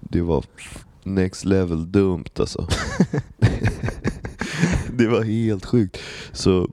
[0.00, 0.44] det var
[1.02, 2.68] next level dumt alltså.
[4.92, 5.98] det var helt sjukt.
[6.32, 6.68] Så...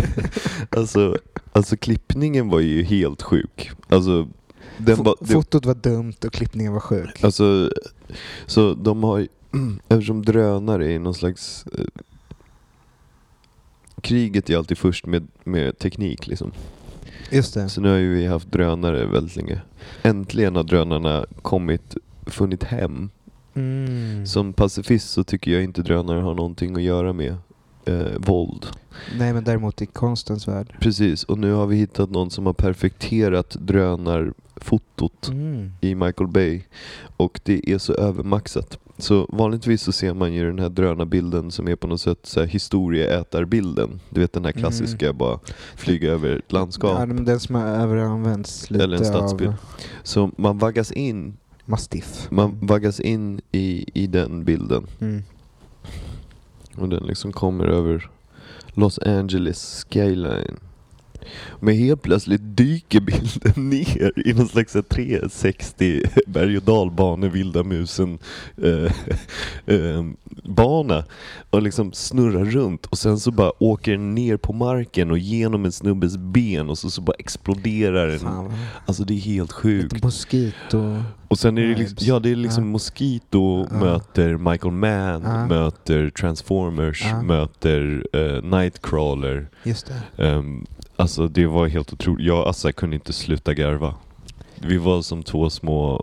[0.70, 1.18] alltså,
[1.52, 3.70] alltså klippningen var ju helt sjuk.
[3.88, 4.28] Alltså,
[4.76, 7.24] den var, det, Fotot var dumt och klippningen var sjuk.
[7.24, 7.70] Alltså,
[8.46, 9.28] så de har
[9.88, 11.66] eftersom drönare är någon slags...
[11.78, 11.84] Eh,
[14.00, 16.52] kriget är alltid först med, med teknik liksom.
[17.30, 17.68] Just det.
[17.68, 19.60] Så nu har ju vi haft drönare väldigt länge.
[20.02, 23.10] Äntligen har drönarna kommit, funnit hem.
[23.54, 24.26] Mm.
[24.26, 27.36] Som pacifist så tycker jag inte drönare har någonting att göra med
[27.84, 28.66] eh, våld.
[29.18, 30.76] Nej, men däremot i konstens värld.
[30.80, 35.72] Precis, och nu har vi hittat någon som har perfekterat drönarfotot Mm.
[35.80, 36.62] i Michael Bay.
[37.16, 38.78] Och det är så övermaxat.
[39.00, 42.40] Så vanligtvis så ser man ju den här drönarbilden som är på något sätt så
[42.40, 44.00] här historieätarbilden.
[44.10, 44.60] Du vet den här Mm.
[44.62, 45.38] klassiska bara
[45.76, 46.96] flyga över ett landskap.
[46.98, 49.50] Ja, den som har överanvänts lite Eller en stadsbild.
[49.50, 49.56] av
[50.02, 52.26] Så man vaggas in, mastiff.
[52.30, 54.86] man vaggas in i, i den bilden.
[55.00, 55.22] Mm.
[56.76, 58.10] Och den liksom kommer över
[58.74, 60.56] Los Angeles skyline.
[61.60, 67.28] Men helt plötsligt dyker bilden ner i någon slags så här 360 berg och dalbane
[67.28, 68.18] vilda musen
[68.62, 68.92] eh,
[69.76, 70.04] eh,
[70.44, 71.04] bana
[71.50, 75.64] och liksom snurrar runt och sen så bara åker den ner på marken och genom
[75.64, 78.18] en snubbes ben och så, så bara exploderar den.
[78.18, 78.52] Fan.
[78.86, 80.04] Alltså det är helt Lite sjukt.
[80.04, 81.02] moskito.
[81.28, 82.70] Och sen är det liksom, ja det är liksom Ja.
[82.70, 83.76] Mosquito Ja.
[83.78, 85.46] möter Michael Mann, Ja.
[85.46, 89.48] möter Transformers, möter eh, Nightcrawler.
[89.64, 90.24] Just det.
[90.24, 90.66] Um,
[91.00, 92.26] alltså det var helt otroligt.
[92.26, 93.94] Jag och Assa kunde inte sluta garva.
[94.54, 96.02] Vi var som två små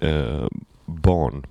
[0.00, 0.46] eh,
[0.86, 1.46] barn.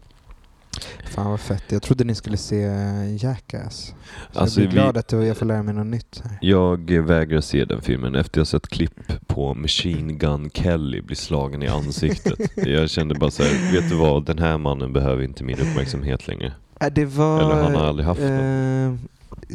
[1.05, 1.63] Fan vad fett.
[1.69, 3.93] Jag trodde ni skulle se eh, Jackass.
[4.33, 6.37] Så Alltså, jag blir glad vi- att jag får lära mig något nytt här.
[6.41, 11.63] Jag vägrar se den filmen efter jag sett klipp på Machine Gun Kelly bli slagen
[11.63, 12.39] i ansiktet.
[12.67, 16.27] jag kände bara så här, vet du vad, den här mannen behöver inte min uppmärksamhet
[16.27, 16.53] längre.
[16.81, 18.93] Äh, det var Eller han har aldrig haft eh,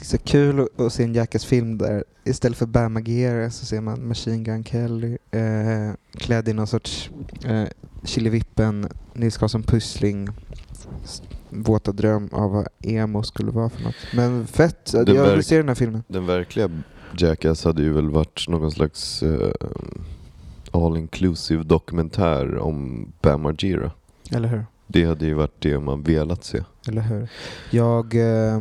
[0.03, 4.45] så kul att, se en Jackass-film där istället för Bam Margera så ser man Machine
[4.45, 7.11] Gun Kelly eh, klädd i någon sorts
[7.45, 7.65] eh,
[8.05, 10.29] Killevippen, Nils Karlsson Pussling
[11.51, 13.95] våta dröm av vad emo skulle vara för något.
[14.15, 16.03] Men fett, jag Den vill verk- se den här filmen.
[16.09, 16.71] Den verkliga
[17.19, 19.51] Jackass hade ju väl varit någon slags eh,
[20.71, 23.91] all inclusive dokumentär om Bam Margera.
[24.31, 24.67] Eller hur?
[24.87, 26.63] Det hade ju varit det man velat se.
[26.89, 27.29] Eller hur?
[27.71, 28.61] Jag, eh,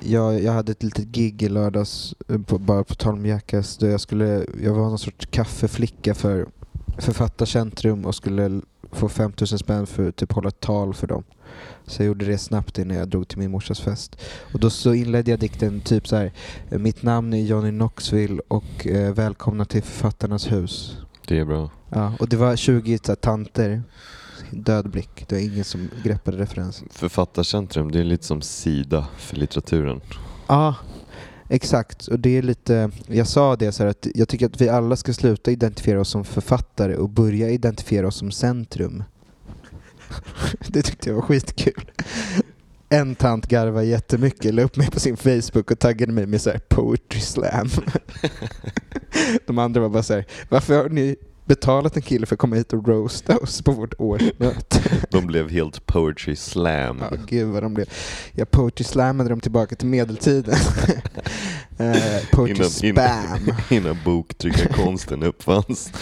[0.00, 3.78] jag, jag hade ett litet gig i lördags, eh, på, bara på tal om Jackass,
[3.80, 6.46] jag, skulle, jag var någon sorts kaffeflicka för
[6.98, 8.60] Författarcentrum och skulle
[8.92, 11.24] få 5000 spänn för att typ hålla ett tal för dem.
[11.86, 14.16] Så jag gjorde det snabbt innan jag drog till min morsas fest.
[14.52, 16.32] Och då så inledde jag dikten typ så här.
[16.70, 20.96] eh, Mitt namn är Johnny Knoxville och eh, välkomna till Författarnas hus.
[21.28, 21.70] Det är bra.
[21.90, 23.82] Ja, och det var 20 så här, tanter.
[24.50, 25.24] Död blick.
[25.28, 26.88] Det var ingen som greppade referensen.
[26.90, 30.00] Författarcentrum, det är lite som Sida för litteraturen.
[30.46, 30.74] Ja,
[31.48, 32.06] exakt.
[32.06, 34.96] Och det är lite, jag sa det så här att jag tycker att vi alla
[34.96, 39.04] ska sluta identifiera oss som författare och börja identifiera oss som centrum.
[40.68, 41.90] det tyckte jag var skitkul.
[42.88, 46.50] En tant garvade jättemycket, la upp mig på sin Facebook och taggade mig med så
[46.50, 47.68] här poetry slam.
[49.46, 52.56] De andra var bara så här, varför har ni betalat en kille för att komma
[52.56, 54.80] hit och roasta oss på vårt årsmöte?
[55.10, 56.98] De blev helt poetry slam.
[57.10, 57.86] Ja, gud vad de blev.
[58.32, 60.54] Jag poetry slammade dem tillbaka till medeltiden.
[61.78, 61.94] eh,
[62.32, 63.40] poetry Innan- spam.
[63.46, 65.92] innan- Innan boktryckarkonsten uppfanns.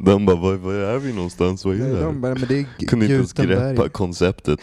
[0.00, 1.64] De bara, var, var är vi någonstans?
[1.64, 2.12] Vad är det De här?
[2.12, 4.60] bara, men det är Kunde inte ens greppa konceptet.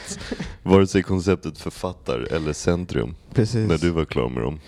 [0.63, 3.15] Vare sig konceptet författar eller centrum.
[3.33, 3.67] Precis.
[3.69, 4.59] När du var klar med dem.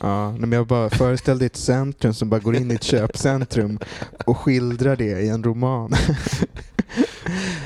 [0.00, 3.78] Ja, men jag bara föreställde ett centrum som bara går in i ett köpcentrum
[4.26, 5.92] och skildrar det i en roman.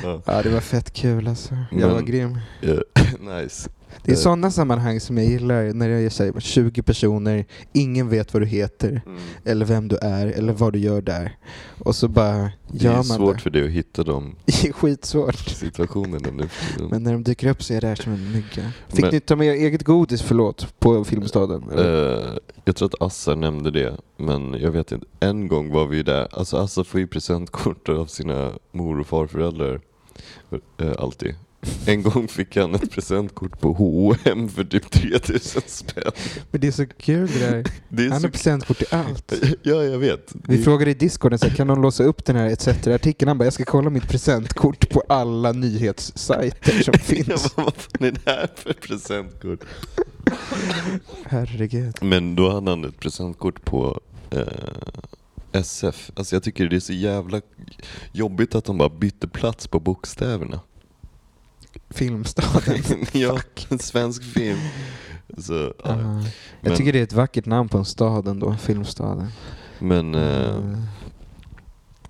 [0.02, 0.42] Ja.
[0.42, 1.56] Det var fett kul alltså.
[1.70, 2.38] Jag var grym.
[2.62, 2.78] Eh,
[3.42, 3.70] nice.
[4.02, 8.32] Det är Eh, sådana sammanhang som jag gillar, när jag säger 20 personer, ingen vet
[8.34, 9.18] vad du heter, Mm.
[9.44, 11.36] eller vem du är, eller vad du gör där.
[11.78, 12.50] Och så bara Det
[12.84, 13.42] gör är man svårt det.
[13.42, 15.38] för dig att hitta de Det är skitsvårt.
[15.38, 16.48] situationerna nu.
[16.90, 18.72] Men när de dyker upp så är jag där som en mygga.
[18.88, 21.64] Fick Men- ni ta med eget godis, förlåt, på Filmstaden?
[21.72, 22.16] eller?
[22.32, 25.06] Eh, jag tror att Assa nämnde det, men jag vet inte.
[25.20, 26.28] En gång var vi där.
[26.30, 29.80] Alltså Assa får ju presentkort av sina mor och farföräldrar.
[30.80, 31.34] Eh, alltid.
[31.86, 36.12] En gång fick han ett presentkort på H&M för typ 3000 spänn.
[36.50, 37.64] Men det är så kul det där.
[37.88, 39.32] Det är Han har presentkort till allt.
[39.62, 40.32] Ja, jag vet.
[40.44, 43.28] Vi Det- frågade i discorden, så här, kan någon låsa upp den här ETC-artikeln?
[43.28, 47.54] Han bara, jag ska kolla mitt presentkort på alla nyhetssajter som finns.
[47.56, 49.60] bara, vad fan är det här för presentkort?
[51.24, 51.94] Herregud.
[52.02, 54.42] Men då hade han ett presentkort på eh,
[55.52, 56.10] SF.
[56.14, 57.40] Alltså jag tycker det är så jävla
[58.12, 60.60] jobbigt att de bara bytte plats på bokstäverna.
[61.90, 62.82] Filmstaden.
[63.12, 64.58] ja, en svensk film.
[65.38, 65.72] Så, ja.
[65.84, 65.94] Ja.
[65.96, 66.24] Men-
[66.60, 69.26] Jag tycker det är ett vackert namn på en stad ändå, Filmstaden.
[69.78, 70.82] Men Mm.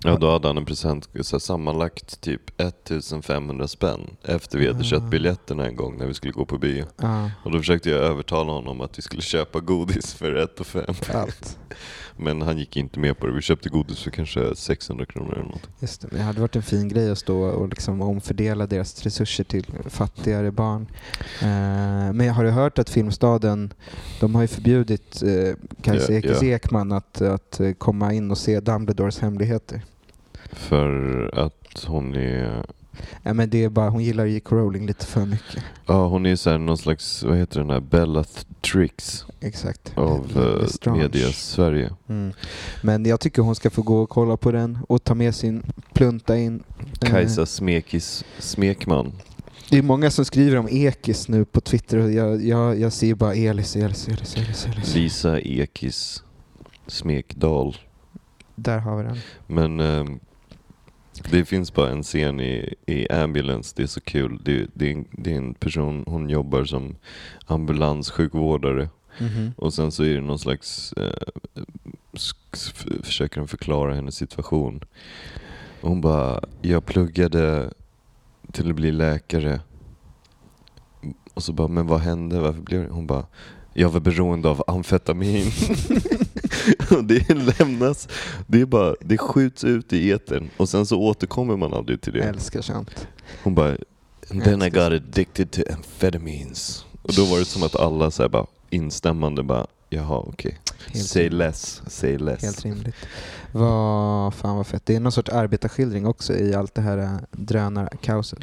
[0.03, 4.83] ja, då hade han en present, så sammanlagt typ 1500 spänn efter vi hade Ah.
[4.83, 6.85] köpt biljetterna en gång när vi skulle gå på bio.
[6.97, 10.67] Ja, Och då försökte jag övertala honom att vi skulle köpa godis för 1 och
[10.67, 10.85] 5.
[12.19, 13.33] Men han gick inte med på det.
[13.33, 15.69] Vi köpte godis för kanske 600 kronor eller något.
[15.79, 16.07] Just det.
[16.11, 19.65] Men Det hade varit en fin grej att stå och liksom omfördela deras resurser till
[19.85, 20.87] fattigare barn.
[21.41, 23.73] Eh, men har du hört att Filmstaden,
[24.19, 26.47] de har ju förbjudit eh, Kajsa Ekis ja.
[26.47, 29.81] Ekman att, att eh, komma in och se Dumbledores hemligheter.
[30.51, 32.65] För att hon är...
[33.23, 34.55] Ja, men det är bara, hon gillar J.K.
[34.55, 35.63] Rowling lite för mycket.
[35.85, 39.91] Ja, hon är så här någon slags, vad heter den här, Bellatrix Exakt.
[39.95, 40.25] av
[40.85, 41.91] eh, media Sverige.
[42.09, 42.33] Mm.
[42.81, 45.63] Men jag tycker hon ska få gå och kolla på den och ta med sin
[45.93, 46.63] plunta in.
[47.01, 49.11] Eh, Kajsa Smekis Smekman.
[49.69, 53.15] Det är många som skriver om Ekis nu på Twitter och jag, jag, jag ser
[53.15, 54.95] bara Elis, Elis, Elis, Elis, Elis.
[54.95, 56.23] Lisa Ekis
[56.87, 57.77] Smekdal.
[58.55, 59.17] Där har vi den.
[59.47, 60.19] Men ehm,
[61.31, 64.41] det finns bara en scen i, i Ambulance, det är så kul.
[64.43, 66.95] Det, det, är en, det är en person, hon jobbar som
[67.45, 68.89] ambulanssjukvårdare.
[69.19, 69.51] Mhm.
[69.57, 71.13] Och sen så är det någon slags, eh,
[73.03, 74.83] försöker de förklara hennes situation.
[75.81, 77.73] Och hon bara, jag pluggade
[78.51, 79.61] till att bli läkare.
[81.33, 82.39] Och så bara, men vad hände?
[82.39, 82.89] Varför blev det?
[82.89, 83.25] Hon bara,
[83.73, 85.51] jag var beroende av amfetamin.
[87.03, 87.29] det
[87.59, 88.07] lämnas,
[88.47, 92.15] det är bara, det skjuts ut i etern och sen så återkommer man aldrig till
[92.15, 92.29] Jag det.
[92.29, 93.07] älskar sånt.
[93.43, 93.75] Hon bara,
[94.31, 96.85] and then I got addicted to amphetamines.
[97.01, 100.59] Och då var det som att alla så bara instämmande bara, jaha okej.
[100.93, 101.37] Helt Say rimligt.
[101.37, 102.41] less, say less.
[102.43, 102.95] Helt rimligt.
[103.51, 104.85] Vad fan vad fett.
[104.85, 108.39] Det är någon sorts arbetarskildring också i allt det här äh, drönarkaoset.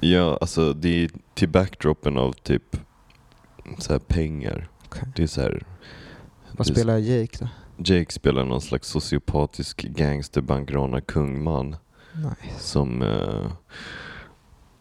[0.00, 2.76] Ja, alltså det är till backdropen av typ
[3.78, 4.68] så här pengar.
[4.86, 5.02] Okej.
[5.16, 5.62] Det är så här,
[6.52, 7.48] Vad spelar Jake då?
[7.84, 11.76] Jake spelar någon slags sociopatisk gangsterbankrånar kungman
[12.14, 12.58] Nice.
[12.58, 13.52] som eh,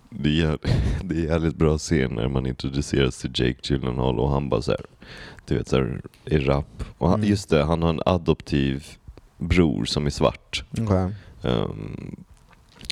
[0.10, 0.58] det, är,
[1.04, 4.72] det är jävligt bra scen när man introduceras till Jake Gyllenhaal och han bara så
[4.72, 4.86] här,
[5.48, 6.84] du vet så här, är rapp.
[6.98, 7.30] Och han, Mm.
[7.30, 8.86] just det, han har en adoptiv
[9.38, 10.64] bror som är svart.
[10.72, 11.12] Okay.
[11.42, 12.24] Um,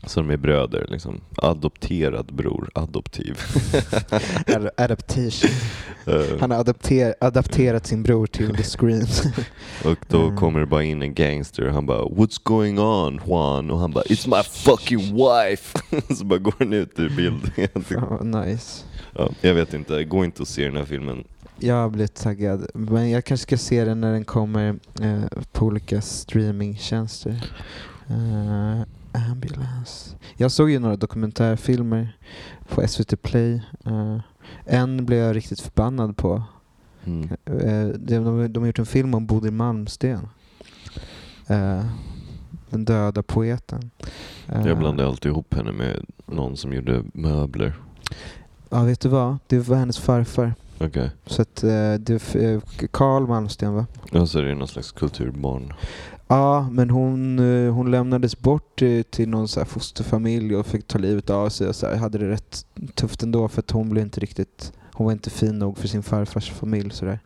[0.06, 1.22] så de är bröder liksom.
[1.38, 3.38] Adopterad bror, adoptiv.
[4.48, 5.50] Ad- Adaptation.
[6.06, 9.06] Eh, Han har adapter- adapterat sin bror till the screen.
[9.86, 10.38] och då Mm.
[10.38, 13.72] kommer det bara in en gangster och han bara What's going on Juan?
[13.72, 15.80] Och han bara It's my fucking wife!
[16.16, 17.52] så bara går han ut ur bild.
[18.10, 18.84] Vad nice.
[19.16, 21.24] ja, jag vet inte, gå inte och se den här filmen.
[21.60, 22.68] Jag har blivit taggad.
[22.74, 27.44] Men jag kanske ska se den när den kommer eh, på olika streamingtjänster.
[28.10, 30.16] Eh, ambulance.
[30.36, 32.18] Jag såg ju några dokumentärfilmer
[32.70, 33.62] på SVT Play.
[33.86, 34.20] Eh,
[34.66, 36.44] en blev jag riktigt förbannad på.
[37.06, 37.30] Mm.
[37.46, 40.28] Eh, de, de, de har gjort en film om Bodil Malmsten.
[41.48, 41.86] Eh,
[42.70, 43.92] den döda poeten.
[44.46, 47.76] Jag blandar alltid ihop henne med någon som gjorde möbler.
[48.70, 49.38] Ja, vet du vad?
[49.48, 50.54] Det var hennes farfar.
[50.80, 51.12] Okej.
[51.26, 51.56] Så att
[52.00, 52.22] det
[52.92, 53.86] Carl Malmsten va?
[54.12, 55.74] Och så är det någon slags kulturbarn.
[56.32, 60.88] Ja, men hon, eh, hon lämnades bort eh, till någon så här fosterfamilj och fick
[60.88, 62.66] ta livet av sig och så här, hade det rätt
[62.96, 66.04] tufft ändå för att hon blev inte riktigt hon var inte fin nog för sin
[66.04, 67.20] farfars familj sådär.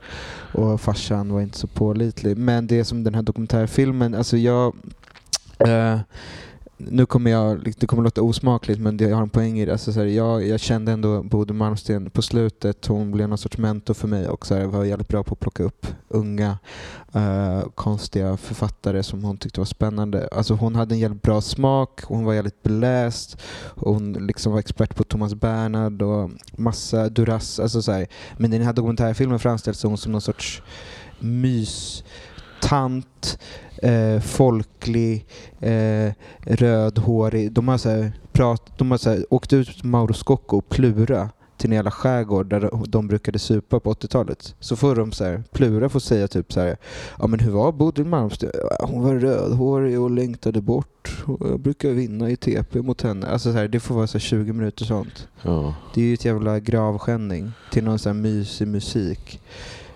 [0.53, 2.37] Och farsan var inte så pålitlig.
[2.37, 4.75] Men det är som den här dokumentärfilmen, alltså jag...
[5.59, 5.99] Eh,
[6.77, 9.71] nu kommer jag, det kommer låta osmakligt men det, jag har en poäng i det.
[9.71, 13.57] Alltså, så här, jag, jag kände ändå Bodil Malmsten på slutet, hon blev någon sorts
[13.57, 16.57] mentor för mig och så här, var jävligt bra på att plocka upp unga
[17.15, 20.29] uh, konstiga författare som hon tyckte var spännande.
[20.31, 23.37] Alltså hon hade en jävligt bra smak, hon var jävligt beläst,
[23.75, 27.59] hon liksom var expert på Thomas Bernhard och massa Duras.
[27.59, 28.07] Alltså så här.
[28.37, 30.61] Men i den här dokumentärfilmen framställs hon som någon sorts
[31.19, 32.03] mys
[32.63, 33.39] mystant,
[33.81, 35.25] eh, folklig,
[35.59, 36.11] eh,
[36.45, 37.51] rödhårig.
[37.51, 40.69] De har, så här, prat, de har så här, åkt ut till Mauro Scocco och
[40.69, 44.55] Plura till en jävla skärgård där de brukade supa på 80-talet.
[44.59, 46.77] Så får de så här, Plura får säga typ så här,
[47.19, 48.49] ja men hur var Bodil Malmsten?
[48.53, 51.23] "Ja, Hon var rödhårig och längtade bort.
[51.25, 53.27] Och jag brukar vinna i TP mot henne.
[53.27, 55.27] Alltså så här, det får vara så här 20 minuter sånt.
[55.41, 55.75] Ja.
[55.93, 59.39] Det är ju ett jävla gravskändning till någon sån här mysig musik.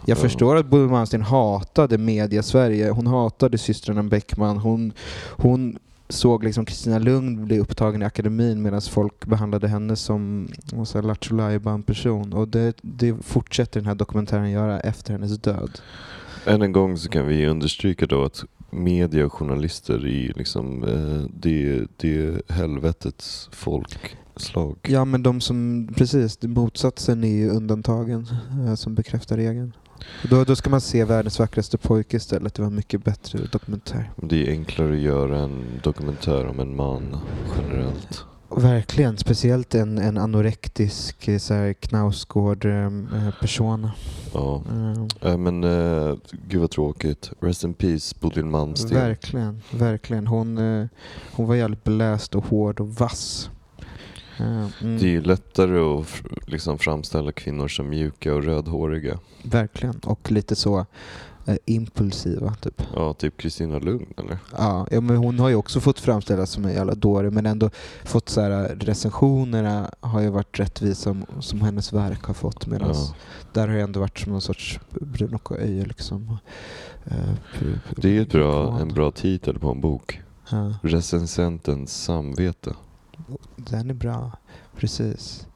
[0.10, 0.22] Jag Ja.
[0.22, 2.90] förstår att Bodil Malmsten hatade media-Sverige.
[2.90, 4.58] Hon hatade systrarna Bäckman.
[4.58, 4.94] Hon,
[5.30, 5.78] hon
[6.10, 10.48] såg liksom Kristina Lugn bli upptagen i akademin medan folk behandlade henne som
[11.04, 12.34] Lattjo Lajban-person.
[12.34, 15.80] Och det, det fortsätter den här dokumentären göra efter hennes död.
[16.46, 21.30] Än en gång så kan vi understryka då att media och journalister är liksom, eh,
[21.40, 24.78] det, det helvetets folkslag.
[24.88, 28.28] Ja, men de som, precis, motsatsen är ju undantagen
[28.68, 29.74] eh, som bekräftar regeln.
[30.30, 32.54] Då, då ska man se Världens vackraste pojke istället.
[32.54, 34.12] Det var en mycket bättre dokumentär.
[34.16, 37.18] Det är enklare att göra en dokumentär om en man
[37.58, 38.26] generellt.
[38.50, 43.92] Verkligen, speciellt en, en anorektisk eh, så här, Knausgård-persona.
[44.34, 44.64] Ja.
[45.22, 46.16] Äh, men uh,
[46.48, 47.32] gud vad tråkigt.
[47.40, 48.98] Rest in peace Bodil Malmsten.
[48.98, 50.28] verkligen, verkligen.
[50.28, 50.86] Hon, eh,
[51.32, 53.50] hon var jävligt beläst och hård och vass.
[54.40, 56.08] Eh, mm, Det är ju lättare att
[56.46, 59.20] liksom framställa kvinnor som mjuka och rödhåriga.
[59.44, 60.86] Verkligen, och lite så
[61.46, 62.82] eh, impulsiva typ.
[62.96, 64.38] Ja, typ Kristina Lugn eller?
[64.58, 67.70] Ja, ja, men hon har ju också fått framställas som en jävla dåre men ändå
[68.06, 72.90] fått så här, recensionerna har ju varit rättvisa som, som hennes verk har fått medan
[72.94, 73.16] Ja.
[73.54, 76.38] där har det ändå varit som någon sorts Bruno Öje liksom.
[77.06, 77.14] Eh,
[77.96, 80.22] Det är ju bra, en bra titel på en bok.
[80.52, 82.74] Ja, Recensentens samvete.
[83.56, 84.32] Den är bra,
[84.78, 85.48] precis.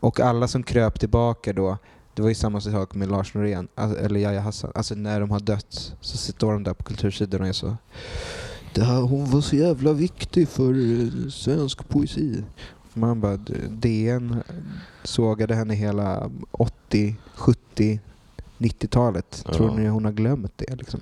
[0.00, 1.78] Och alla som kröp tillbaka då,
[2.14, 4.72] det var ju samma sak med Lars Norén, alltså, eller Yahya Hassan.
[4.74, 7.76] Alltså när de har dött så står de där på kultursidan och är så
[8.74, 12.44] det här, hon var så jävla viktig för eh, svensk poesi.
[12.94, 13.36] Man bara,
[13.68, 14.42] DN
[15.04, 18.00] sågade henne hela 80, 70,
[18.58, 19.44] 90-talet.
[19.52, 19.76] Tror Ja.
[19.76, 20.74] ni hon har glömt det?
[20.76, 21.00] Liksom?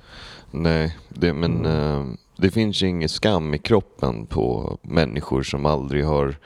[0.51, 2.11] Nej, det, men Mm.
[2.11, 6.37] eh, det finns ingen skam i kroppen på människor som aldrig har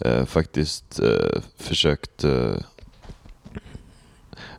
[0.00, 2.24] eh, faktiskt eh, försökt...
[2.24, 2.54] Eh,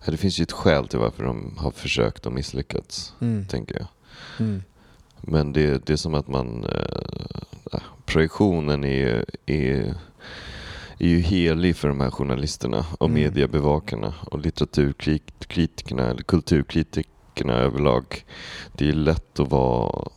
[0.06, 3.46] det finns ju ett skäl till varför de har försökt och misslyckats, Mm.
[3.48, 3.88] tänker jag.
[4.40, 4.64] Mm.
[5.22, 6.64] Men det, det är som att man...
[6.66, 7.42] Eh,
[7.72, 9.96] ja, projektionen är, är,
[10.98, 13.22] är ju helig för de här journalisterna och Mm.
[13.22, 18.26] mediebevakarna och litteraturkritikerna eller kulturkritikerna överlag.
[18.78, 20.10] Det är lätt att vara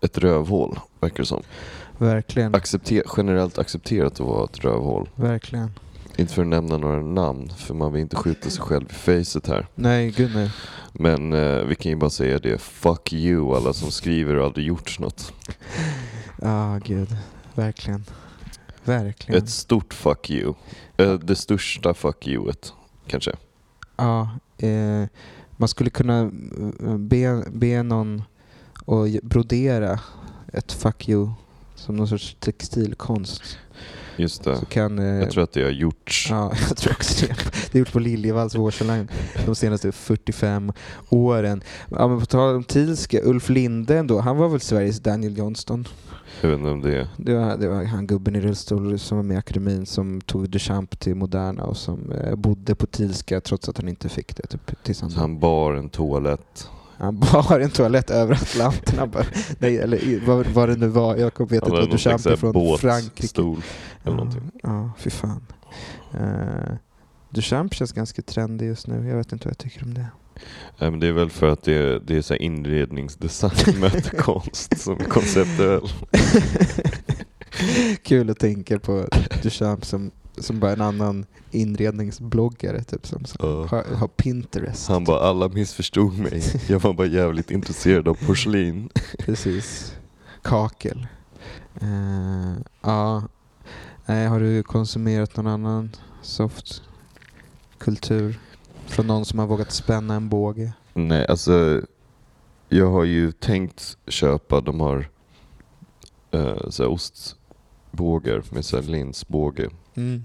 [0.00, 1.42] ett rövhål, verkar det som.
[1.98, 2.54] Verkligen.
[2.54, 5.08] Accepter, generellt accepterat att vara ett rövhål.
[5.14, 5.70] Verkligen.
[6.16, 9.46] Inte för att nämna några namn, för man vill inte skjuta sig själv i facet
[9.46, 9.66] här.
[9.74, 10.50] Nej, gud nej.
[10.92, 12.58] Men eh, vi kan ju bara säga det.
[12.58, 15.32] Fuck you alla som skriver och aldrig gjort något.
[16.42, 17.16] Ja, gud.
[17.54, 18.04] Verkligen.
[18.84, 19.42] Verkligen.
[19.42, 20.54] Ett stort fuck you.
[20.96, 22.72] Eh, det största fuck youet,
[23.06, 23.32] kanske.
[23.96, 25.04] Ja, eh,
[25.56, 28.22] man skulle kunna eh, be, be någon
[29.08, 30.00] ge- brodera
[30.52, 31.28] ett fuck you
[31.74, 33.42] som någon sorts textilkonst.
[34.18, 34.56] Just det.
[34.68, 36.26] Kan, eh, Jag tror att det har gjorts.
[36.30, 37.34] Ja, jag tror också det.
[37.72, 39.08] Det är gjort på Liljevalchs Waterline
[39.46, 40.72] de senaste 45
[41.08, 41.62] åren.
[41.90, 45.88] Ja, men på tal om Tilska, Ulf Linde ändå, han var väl Sveriges Daniel Johnston.
[46.40, 47.08] Jag vet inte om det är...
[47.16, 50.50] Det var, det var han gubben i rullstol som var med i akademin som tog
[50.50, 54.46] Duchamp till Moderna och som eh, bodde på Tilska trots att han inte fick det.
[54.46, 56.68] Typ, tills han, Så han bar en toalett
[56.98, 58.98] Han har en toalett över Atlanten.
[58.98, 59.24] Han bara,
[59.58, 61.16] nej, eller vad, vad det nu var.
[61.16, 63.22] Jag vet inte så Duchamp är från Frankrike.
[63.22, 63.62] båtstol
[64.04, 64.30] eller Ja,
[64.62, 65.46] ja, fy fan.
[66.14, 66.76] Uh,
[67.30, 69.08] Duchamp känns ganska trendig just nu.
[69.08, 70.06] Jag vet inte vad jag tycker om det.
[70.78, 75.00] Nej, men det är väl för att det, det är så inredningsdesign möter konst som
[75.00, 75.88] är konceptuell.
[78.02, 79.06] Kul att tänka på
[79.42, 83.66] Duchamp som, som bara en annan inredningsbloggare typ som, som Ja.
[83.66, 84.88] har, har Pinterest.
[84.88, 86.42] Han bara, alla missförstod mig.
[86.68, 88.88] Jag var bara jävligt intresserad av porslin.
[89.18, 89.94] Precis.
[90.42, 91.06] Kakel.
[91.80, 93.22] Eh, ja.
[94.06, 95.90] Nej, har du konsumerat någon annan
[96.22, 96.82] soft
[97.78, 98.40] kultur?
[98.86, 100.72] Från någon som har vågat spänna en båge?
[100.94, 101.82] Nej, alltså
[102.68, 105.08] jag har ju tänkt köpa, de har
[106.34, 110.24] uh, så här ostbågar med så här linsbåge Mm.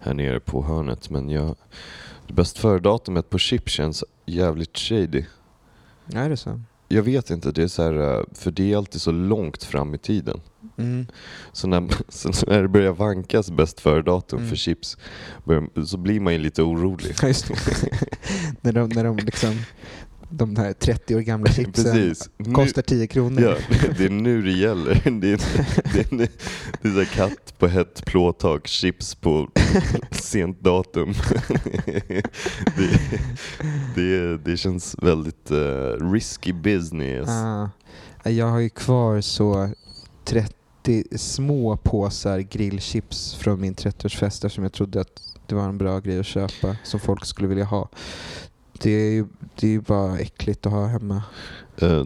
[0.00, 1.10] här nere på hörnet.
[1.10, 1.56] Men jag,
[2.26, 5.24] det bäst före-datumet på chip känns jävligt shady.
[6.14, 6.60] Är det så?
[6.88, 9.94] Jag vet inte, det är så här, eh, för det är alltid så långt fram
[9.94, 10.40] i tiden.
[10.76, 11.06] Mm.
[11.52, 14.48] Så när, så när det börjar vankas bäst före-datum Mm.
[14.50, 14.96] för chips
[15.44, 17.14] börjar, så blir man ju lite orolig.
[17.22, 17.54] Ja, just det.
[18.60, 19.54] när de, när de liksom,
[20.32, 22.30] de här 30 år gamla chipsen Precis.
[22.54, 23.42] Kostar 10 kronor.
[23.42, 23.56] Ja,
[23.98, 25.02] det är nu det gäller.
[25.22, 25.40] Det är,
[25.92, 26.28] det är,
[26.82, 29.48] det är katt på hett plåttak, chips på
[30.10, 31.14] sent datum.
[32.76, 33.00] Det,
[33.94, 37.28] det, det känns väldigt eh, risky business.
[37.28, 37.70] Ah,
[38.24, 39.70] jag har ju kvar så
[40.24, 45.98] 30 små påsar grillchips från min 30-årsfest eftersom jag trodde att det var en bra
[46.00, 47.88] grej att köpa som folk skulle vilja ha.
[48.82, 49.26] Det är ju,
[49.60, 51.22] det är ju bara äckligt att ha hemma.
[51.78, 52.04] Eh,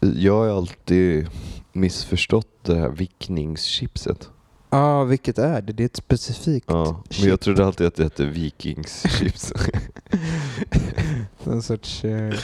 [0.00, 1.28] jag har alltid
[1.72, 4.28] missförstått det här vickningschipset.
[4.70, 5.72] Ja, ah, vilket är det?
[5.72, 7.26] Det är ett specifikt Ja, men chip.
[7.28, 9.52] jag trodde alltid att det hette vikingschips.
[11.44, 12.34] Någon sorts eh,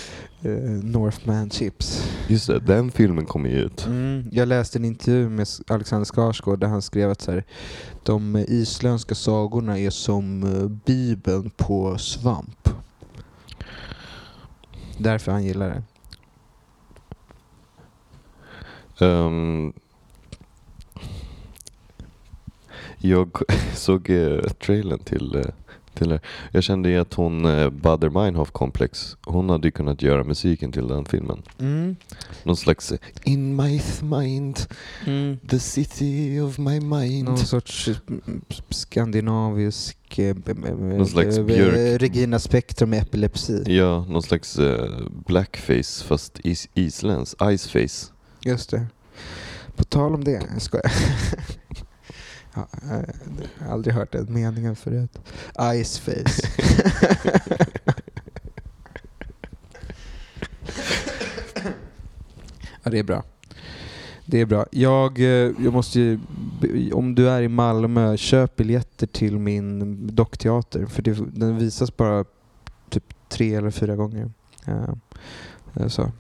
[0.43, 0.51] eh,
[0.83, 2.11] Northman chips.
[2.29, 3.87] Just det, den filmen kom ju ut.
[3.87, 7.45] Mm, jag läste en intervju med Alexander Skarsgård där han skrev att så här,
[8.03, 12.69] de isländska sagorna är som eh, bibeln på svamp.
[15.01, 15.83] Därför han gillar det.
[19.07, 19.73] Um,
[22.99, 23.43] jag
[23.75, 25.45] såg uh, trailern till, uh,
[26.09, 26.21] det.
[26.53, 30.73] Jag kände ju att hon, uh, Bader Meinhof komplex, hon hade ju kunnat göra musiken
[30.73, 31.43] till den filmen.
[31.59, 31.97] Mm.
[32.43, 34.59] Någon slags eh, In my mind,
[35.49, 37.25] the city of my mind.
[37.25, 40.37] Någon sorts eh, mm, skandinavisk eh,
[40.79, 42.03] Någon slags eh, björk.
[42.03, 43.63] Regina Spektrum med epilepsi.
[43.67, 44.91] Ja, någon slags eh,
[45.27, 48.13] blackface fast is isländsk, iceface.
[48.45, 48.87] Just det.
[49.77, 50.93] På tal om det, jag skojar.
[52.83, 52.99] jag har
[53.61, 55.19] eh, aldrig hört den meningen förut.
[55.75, 56.49] Iceface.
[62.83, 63.23] ja, det är bra.
[64.27, 64.67] Det är bra.
[64.71, 66.19] Jag, eh, jag måste ju,
[66.93, 70.87] om du är i Malmö, köp biljetter till min dockteater.
[70.87, 72.25] För det, den visas bara
[72.89, 74.31] typ tre eller fyra gånger.
[74.65, 74.99] Ja.
[75.75, 76.11] Eh, så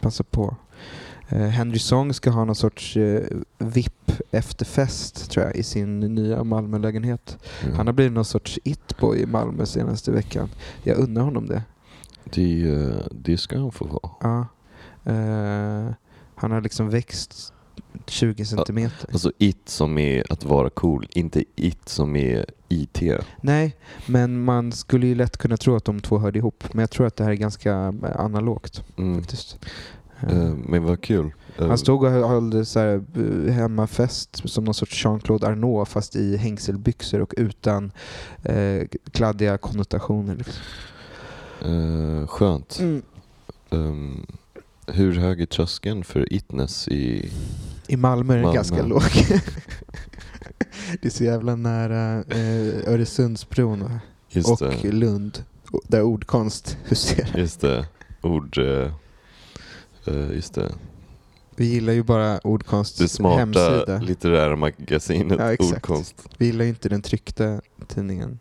[0.00, 0.56] passa på.
[1.32, 3.22] Eh, Henry Song ska ha någon sorts eh,
[3.58, 7.38] VIP-efterfest tror jag i sin nya Malmölägenhet.
[7.66, 7.74] Ja.
[7.76, 10.48] Han har blivit någon sorts it-boy i Malmö senaste veckan.
[10.82, 11.62] Jag undrar honom det.
[12.24, 14.10] det, eh, det ska han få vara.
[14.20, 14.46] Ja.
[15.12, 15.92] Eh,
[16.34, 17.52] han har liksom växt
[18.06, 19.08] 20 centimeter.
[19.12, 23.02] Alltså it som är att vara cool, inte it som är IT.
[23.40, 23.76] Nej,
[24.06, 26.64] men man skulle ju lätt kunna tro att de två hörde ihop.
[26.72, 27.72] Men jag tror att det här är ganska
[28.04, 29.20] eh, analogt Mm.
[29.20, 29.58] faktiskt.
[30.30, 31.30] Eh, men vad kul.
[31.58, 33.02] Eh, Han stod och höll så här,
[33.46, 37.92] eh, hemmafest som någon sorts Jean-Claude Arnault fast i hängselbyxor och utan
[38.42, 40.36] eh, kladdiga konnotationer.
[40.36, 40.54] Liksom.
[42.20, 42.78] eh, skönt.
[42.80, 43.02] Mm.
[43.70, 44.26] Ehm,
[44.86, 47.30] hur hög är tröskeln för itness i...
[47.86, 48.56] I Malmö är den Malmö.
[48.56, 49.02] ganska låg.
[51.02, 53.90] det är så jävla nära eh, Öresundsbron och,
[54.28, 54.92] Just och det.
[54.92, 55.44] Lund
[55.88, 57.38] där ordkonst huserar.
[57.38, 57.86] Just det.
[58.22, 58.58] Ord...
[58.58, 58.92] eh,
[60.06, 60.72] eh, just det.
[61.56, 63.98] Vi gillar ju bara ordkonsts Det smarta hemsida.
[63.98, 65.72] litterära magasinet Ja, exakt.
[65.72, 66.14] Ordkonst.
[66.38, 68.38] Vi gillar ju inte den tryckta tidningen.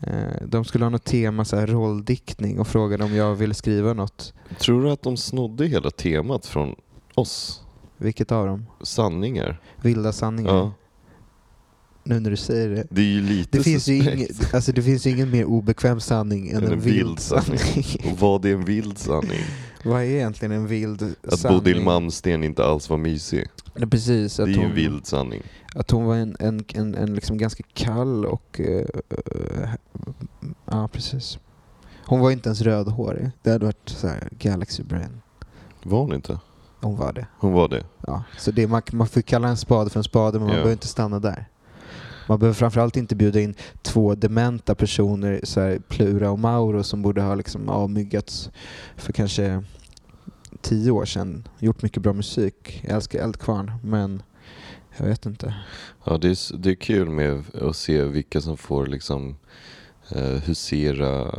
[0.00, 3.92] Eh, de skulle ha något tema, så här, rolldiktning och frågade om jag ville skriva
[3.92, 4.34] något.
[4.60, 6.74] Tror du att de snodde hela temat från
[7.14, 7.62] oss?
[7.96, 8.66] Vilket av dem?
[8.82, 9.60] Sanningar?
[9.82, 10.54] Vilda sanningar?
[10.54, 10.72] Ja.
[12.04, 12.86] Nu när du säger det.
[12.90, 14.16] Det är ju lite Det finns, ju suspekt.
[14.16, 17.60] ingen, alltså det finns ju ingen mer obekväm sanning än en, vild sanning.
[18.12, 19.40] Och vad är en vild sanning?
[19.84, 21.58] Vad är egentligen en vild Att sanning?
[21.58, 23.48] Bodil Malmsten inte alls var mysig.
[23.74, 25.42] Ja, precis, Det att är ju en vild sanning.
[25.74, 28.60] att hon var en, en, en, en liksom ganska kall och...
[28.60, 29.70] eh, eh,
[30.64, 31.38] ja, precis.
[32.06, 33.30] Hon var inte ens rödhårig.
[33.42, 35.20] Det hade varit så här Galaxy Brain.
[35.82, 36.38] Var hon inte?
[36.80, 37.26] Hon var det.
[37.38, 37.84] Hon var det.
[38.06, 38.22] Ja.
[38.38, 40.54] Så det, man, man får kalla en spade för en spade men man Ja.
[40.54, 41.46] behöver inte stanna där.
[42.26, 47.02] Man behöver framförallt inte bjuda in två dementa personer, så här, Plura och Mauro, som
[47.02, 48.50] borde ha liksom avmyggats
[48.96, 49.64] för kanske
[50.60, 51.48] tio år sedan.
[51.58, 52.80] Gjort mycket bra musik.
[52.84, 54.22] Jag älskar Eldkvarn, men
[54.96, 55.54] jag vet inte.
[56.04, 59.36] Ja, det är, det är kul med att se vilka som får liksom
[60.10, 61.34] eh, husera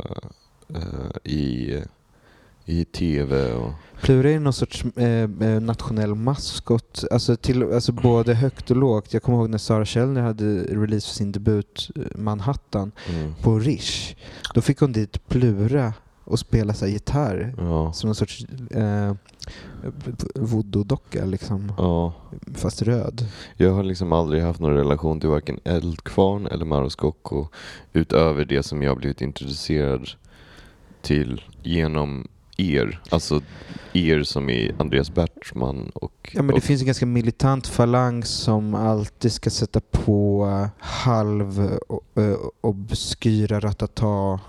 [2.64, 3.70] i tv och
[4.04, 9.12] Plura är någon sorts eh, eh, nationell maskot, alltså, till, alltså både högt och lågt.
[9.12, 13.34] Jag kommer ihåg när Sara Källner hade release för sin debut eh, Manhattan mm.
[13.42, 14.16] på Rish.
[14.54, 15.92] Då fick hon dit Plura
[16.24, 19.14] och spela så gitarr ja, som en sorts eh,
[20.34, 22.12] voodoo-docka liksom, ja.
[22.54, 23.26] fast röd.
[23.56, 27.46] Jag har liksom aldrig haft någon relation till varken Eldkvarn eller Mauro Scocco
[27.92, 30.08] utöver det som jag blivit introducerad
[31.02, 33.00] till genom er.
[33.10, 33.42] Alltså
[33.92, 36.30] er som är Andreas Bertman och...
[36.32, 40.48] Ja, men det och finns en ganska militant falang som alltid ska sätta på
[40.78, 41.78] halv
[42.16, 44.40] eh, obskyra ratata.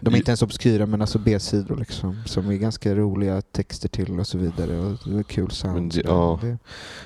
[0.00, 2.22] De är inte ens obskyra men alltså B-sidor liksom.
[2.26, 4.78] Som är ganska roliga texter till och så vidare.
[4.78, 6.00] Och det är kul sound.
[6.04, 6.40] Ja.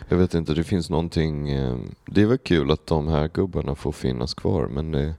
[0.09, 1.51] Jag vet inte, det finns någonting...
[1.51, 5.15] Eh, det är väl kul att de här gubbarna får finnas kvar men det,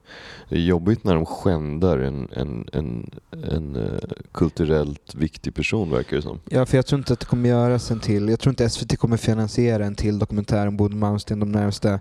[0.50, 4.00] är jobbigt när de skändar en, en, en, en eh,
[4.32, 6.40] kulturellt viktig person verkar det som.
[6.50, 8.30] Ja, för jag tror inte att det kommer göras en till.
[8.30, 12.00] Jag tror inte SVT kommer finansiera en till dokumentär om Bodil Malmsten de närmsta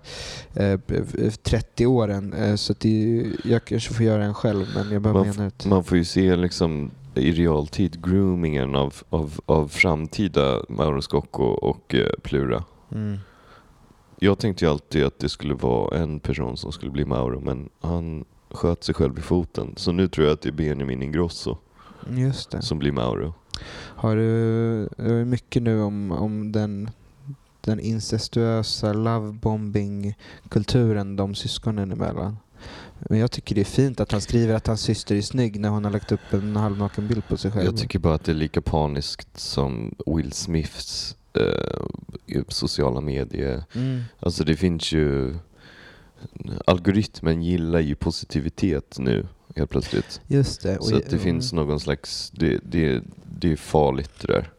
[0.53, 0.79] eh,
[1.43, 2.33] 30 åren.
[2.33, 5.65] Eh, så att det, jag kanske får göra en själv, men jag bara Man att...
[5.65, 11.95] Man får ju se liksom i realtid groomingen av, av, av framtida Mauro Scocco och
[11.95, 12.63] eh, Plura.
[12.91, 13.17] Mm.
[14.19, 17.69] Jag tänkte ju alltid att det skulle vara en person som skulle bli Mauro men
[17.81, 19.73] han sköt sig själv i foten.
[19.77, 21.57] Så nu tror jag att det är Benjamin Ingrosso
[22.59, 23.33] som blir Mauro.
[23.95, 26.89] Har du det är mycket nu om, om den,
[27.61, 32.37] den incestuösa lovebombing-kulturen de syskonen emellan?
[33.09, 35.69] Men jag tycker det är fint att han skriver att hans syster är snygg när
[35.69, 37.65] hon har lagt upp en halvnaken bild på sig själv.
[37.65, 43.63] Jag tycker bara att det är lika paniskt som Will Smiths eh, sociala medier.
[43.73, 44.01] mm.
[44.19, 45.35] Alltså det finns ju...
[46.65, 50.21] Algoritmen gillar ju positivitet nu helt plötsligt.
[50.27, 50.83] Just det.
[50.83, 53.03] Så att det finns någon slags, det, det,
[53.39, 54.49] det är farligt det där.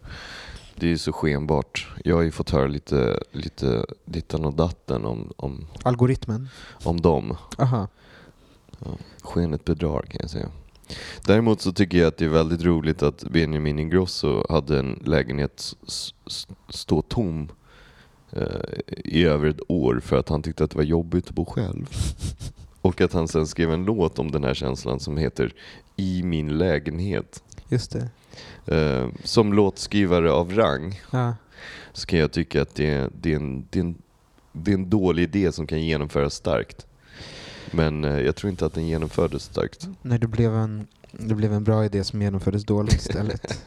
[0.74, 1.88] Det är så skenbart.
[2.04, 6.48] Jag har ju fått höra lite, lite dittan och datten om, om, Algoritmen?
[6.84, 7.36] om dem.
[7.58, 7.88] Aha.
[9.22, 10.48] Skenet bedrar kan jag säga.
[11.26, 15.76] Däremot så tycker jag att det är väldigt roligt att Benjamin Ingrosso hade en lägenhet
[16.68, 17.48] stå tom
[18.32, 21.44] eh, i över ett år för att han tyckte att det var jobbigt att bo
[21.44, 21.88] själv.
[22.82, 25.54] Och att han sen skrev en låt om den här känslan som heter
[25.96, 27.42] I min lägenhet.
[27.68, 28.08] Just det.
[28.76, 31.34] Eh, som låtskrivare av rang Ja.
[31.92, 34.02] så kan jag tycka att det är, det är, en, det är, en,
[34.52, 36.86] det är en dålig idé som kan genomföras starkt.
[37.70, 39.88] Men eh, jag tror inte att den genomfördes starkt.
[40.02, 43.58] Nej, det blev, en, det blev en bra idé som genomfördes dåligt istället.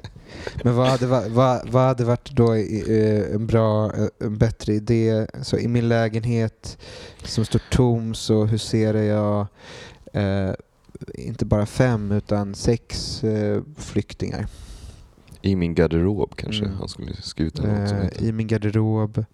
[0.63, 4.73] Men vad hade, va- vad, vad hade varit då eh, en bra, eh, en bättre
[4.73, 5.27] idé?
[5.41, 6.77] Så i min lägenhet
[7.23, 9.47] som står tom så huserar jag
[10.13, 10.53] eh,
[11.13, 14.47] inte bara fem utan sex eh, flyktingar.
[15.41, 16.77] I min garderob kanske Mm.
[16.77, 18.23] han skulle skrivit som Eh.
[18.23, 19.25] I min garderob.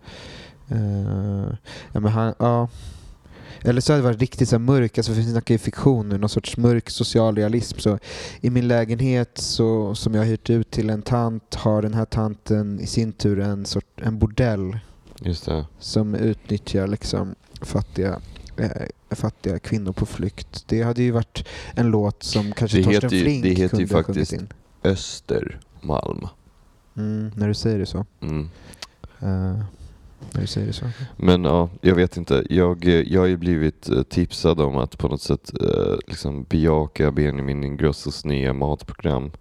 [0.68, 1.54] Eh,
[1.92, 2.70] ja, men han, ja.
[3.64, 6.18] Eller så hade det varit riktigt så här mörk, alltså vi snackar ju fiktion nu,
[6.18, 7.80] någon sorts mörk socialrealism.
[7.80, 7.99] Så
[8.41, 12.05] I min lägenhet så, som jag har hyrt ut till en tant har den här
[12.05, 14.80] tanten i sin tur en, sort, en bordell
[15.80, 18.20] som utnyttjar liksom fattiga,
[18.57, 18.70] eh,
[19.16, 20.64] fattiga kvinnor på flykt.
[20.68, 23.88] Det hade ju varit en låt som kanske Det Torsten ju- Flink det heter ju
[23.88, 24.47] kunde ha faktiskt- in.
[24.84, 26.28] Östermalm.
[26.97, 28.05] Mm, när du säger det så.
[28.22, 28.49] Mm.
[29.20, 29.60] Eh,
[30.34, 30.86] när du säger det så.
[31.18, 32.44] Men ja, jag vet inte.
[32.50, 36.44] Jag, eh, jag har ju blivit eh, tipsad om att på något sätt eh, liksom
[36.44, 39.32] bejaka Benjamin Ingrossos nya matprogram.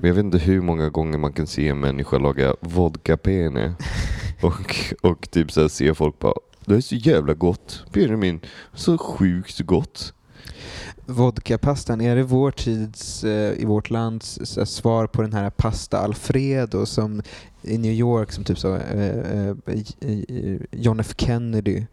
[0.00, 3.74] Men jag vet inte hur många gånger man kan se en människa laga vodka pene
[4.42, 4.74] och,
[5.10, 6.34] och typ så se folk bara
[6.66, 7.84] det är så jävla gott.
[7.92, 8.40] Benjamin,
[8.74, 10.14] så sjukt gott.
[11.06, 15.98] Vodkapastan, är det vår tids, eh, i vårt lands eh, svar på den här pasta
[15.98, 17.22] alfredo som
[17.62, 21.86] i New York som typ så eh, eh John F Kennedy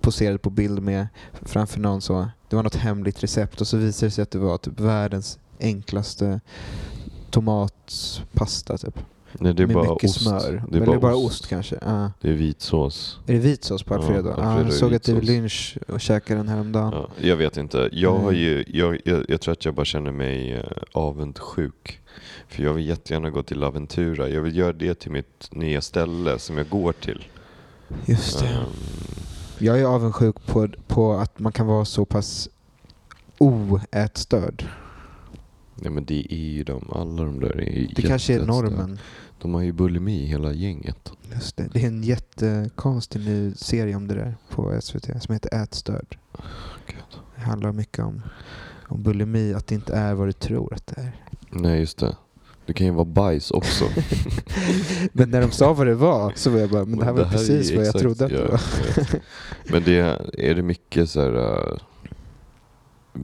[0.00, 1.06] poserade på bild med
[1.42, 2.28] framför någon så.
[2.48, 5.38] Det var något hemligt recept och så visade det sig att det var typ världens
[5.60, 6.40] enklaste
[7.30, 8.98] tomatpasta typ.
[9.40, 10.20] Nej, det är med bara mycket ost.
[10.22, 10.62] smör.
[10.70, 11.26] Det är bara, bara ost.
[11.26, 11.78] ost kanske.
[11.82, 12.10] Ja.
[12.20, 13.18] Det är vitsås.
[13.26, 14.28] Är det vitsås på Alfredo?
[14.28, 15.24] Ja, Alfredo är jag såg att vitsås.
[15.28, 16.92] Lynch och käkade den häromdagen.
[16.92, 17.88] Ja, jag vet inte.
[17.92, 18.40] Jag, har Mm.
[18.40, 22.00] ju, jag, jag, jag tror att jag bara känner mig eh, avundsjuk.
[22.48, 24.28] För jag vill jättegärna gå till Aventura.
[24.28, 27.24] Jag vill göra det till mitt nya ställe som jag går till.
[28.06, 28.46] Just det.
[28.48, 28.64] Ehm,
[29.58, 32.48] Jag är avundsjuk på, på att man kan vara så pass
[33.38, 34.64] oätstörd.
[35.74, 38.98] nej men det är ju de, alla de där är Det kanske är normen.
[39.44, 41.12] De har ju bulimi hela gänget.
[41.34, 41.68] Just det.
[41.72, 46.18] det är en jättekonstig ny serie om det där på SVT som heter Ätstörd.
[46.86, 47.20] Gud.
[47.34, 48.22] Det handlar mycket om,
[48.88, 51.12] om bulimi, att det inte är vad du tror att det är.
[51.50, 52.16] Nej just det.
[52.66, 53.84] Det kan ju vara bajs också.
[55.12, 57.20] Men när de sa vad det var så var jag bara, men det här var
[57.20, 58.60] är precis ju vad jag trodde att det var.
[59.72, 59.98] Men det,
[60.38, 61.82] är det mycket så här...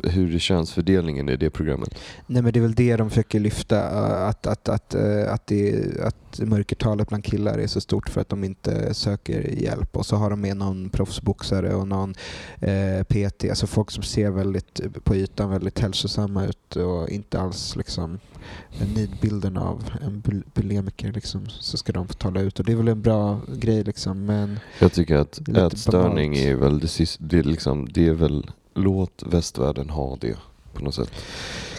[0.04, 1.94] hur är könsfördelningen i det programmet?
[2.26, 5.46] Nej men det är väl det de försöker lyfta, eh, att, att, att, eh, att,
[5.46, 9.96] det, att mörkertalet bland killar är så stort för att de inte söker hjälp.
[9.96, 12.14] Och så har de med någon proffsboxare och någon
[12.60, 17.76] eh, PT, alltså folk som ser väldigt på ytan väldigt hälsosamma ut och inte alls
[17.76, 18.18] liksom
[18.94, 22.58] nidbilden av en bul- bulimiker liksom, så ska de få tala ut.
[22.58, 26.46] Och det är väl en bra grej liksom, men Jag tycker att ätstörning banalt.
[26.46, 30.36] är väl det det liksom, det är väl, låt västvärlden ha det
[30.72, 31.10] på något sätt.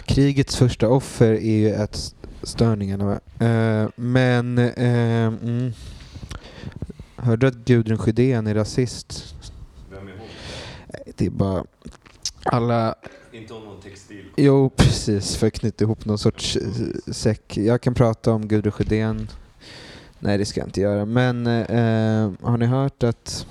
[0.04, 3.04] Krigets första offer är ju ätstörningarna.
[3.04, 3.46] va?
[3.46, 4.58] Eh, men...
[4.58, 5.72] Eh, mm.
[7.16, 9.34] Hörde du att Gudrun Sjödén är rasist?
[9.90, 10.20] Vem är hon?
[10.92, 11.64] Nej, Det är bara...
[12.44, 12.94] Alla...
[13.32, 14.24] Inte om någon textil.
[14.36, 15.36] Jo, precis.
[15.36, 17.56] För att knyta ihop någon sorts eh, säck.
[17.56, 19.28] Jag kan prata om Gudrun Sjödén.
[20.18, 21.04] Nej, det ska jag inte göra.
[21.04, 23.46] Men eh, har ni hört att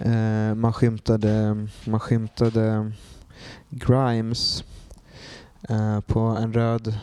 [0.00, 2.92] eh, man skymtade, man skymtade
[3.70, 4.64] Grimes
[5.68, 6.98] eh, på en röd,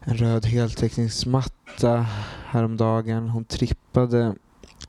[0.00, 2.06] en röd heltäckningsmatta
[2.46, 3.28] häromdagen.
[3.28, 4.34] Hon trippade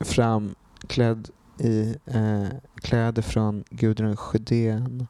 [0.00, 0.54] fram
[0.86, 5.06] klädd i eh, kläder från Gudrun Sjödén.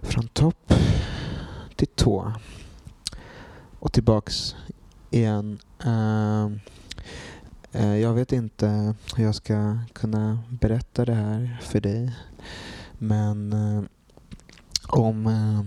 [0.00, 0.72] Från topp
[1.76, 2.32] till tå.
[3.78, 4.56] Och tillbaks
[5.10, 5.58] igen.
[5.84, 6.48] Eh,
[7.74, 12.16] Eh, jag vet inte hur jag ska kunna berätta det här för dig.
[12.98, 13.82] Men eh,
[14.88, 15.60] om, eh,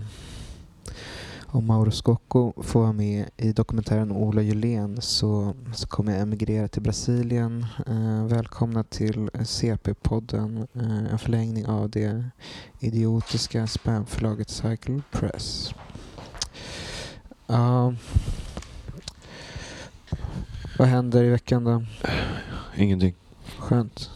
[1.46, 6.68] om Mauro Scocco får vara med i dokumentären Ola Julén så, så kommer jag emigrera
[6.68, 7.66] till Brasilien.
[8.28, 10.66] Välkomna till CP-podden,
[11.12, 12.24] en förlängning av det
[12.80, 15.74] idiotiska spamförlaget Cycle Press.
[17.50, 17.92] Uh,
[20.78, 21.84] vad händer i veckan då?
[22.76, 23.14] Ingenting.
[23.58, 24.10] Skönt.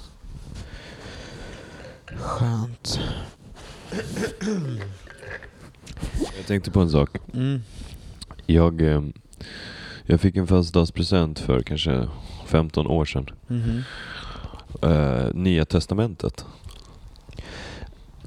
[2.16, 3.00] Skönt.
[6.36, 7.16] Jag tänkte på en sak.
[7.34, 7.60] Mm.
[8.46, 9.02] Jag, eh,
[10.06, 12.08] jag fick en födelsedagspresent för kanske
[12.46, 13.26] 15 år sedan.
[13.46, 13.82] Mhm.
[14.82, 16.44] Eh, Nya Testamentet.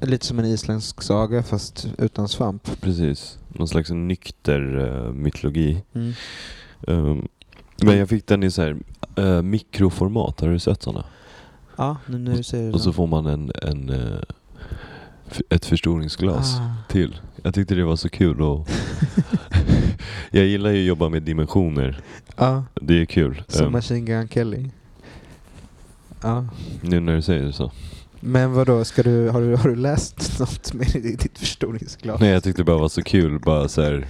[0.00, 2.80] Lite som en isländsk saga fast utan svamp.
[2.80, 3.38] Precis.
[3.48, 5.82] Någon slags nykter eh, mytologi.
[5.94, 6.12] Mm.
[6.80, 7.28] Um,
[7.84, 8.76] men jag fick den i så här
[9.16, 10.40] eh, mikroformat.
[10.40, 11.04] Har du sett sådana?
[11.76, 12.72] Ja, nu när du säger det.
[12.72, 14.18] Och så får man en, en, eh,
[15.50, 16.70] ett förstoringsglas Ah.
[16.88, 17.16] till.
[17.42, 18.68] Jag tyckte det var så kul och
[20.30, 22.00] jag gillar ju att jobba med dimensioner.
[22.36, 23.42] Ja, Det är kul.
[23.48, 24.70] som Um, Machine Gun Kelly.
[26.22, 26.46] Ja.
[26.80, 27.72] nu när du säger det så.
[28.20, 32.20] Men vad då ska du, har, du, har du läst något med i ditt förstoringsglas?
[32.20, 33.38] Nej, jag tyckte det bara var så kul.
[33.40, 34.06] Bara så här,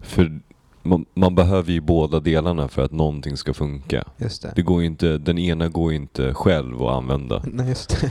[0.00, 0.40] för
[0.86, 4.04] man, man behöver ju båda delarna för att någonting ska funka.
[4.18, 4.52] Just det.
[4.56, 7.42] Det går inte, den ena går inte själv att använda.
[7.52, 8.10] Nej, just det.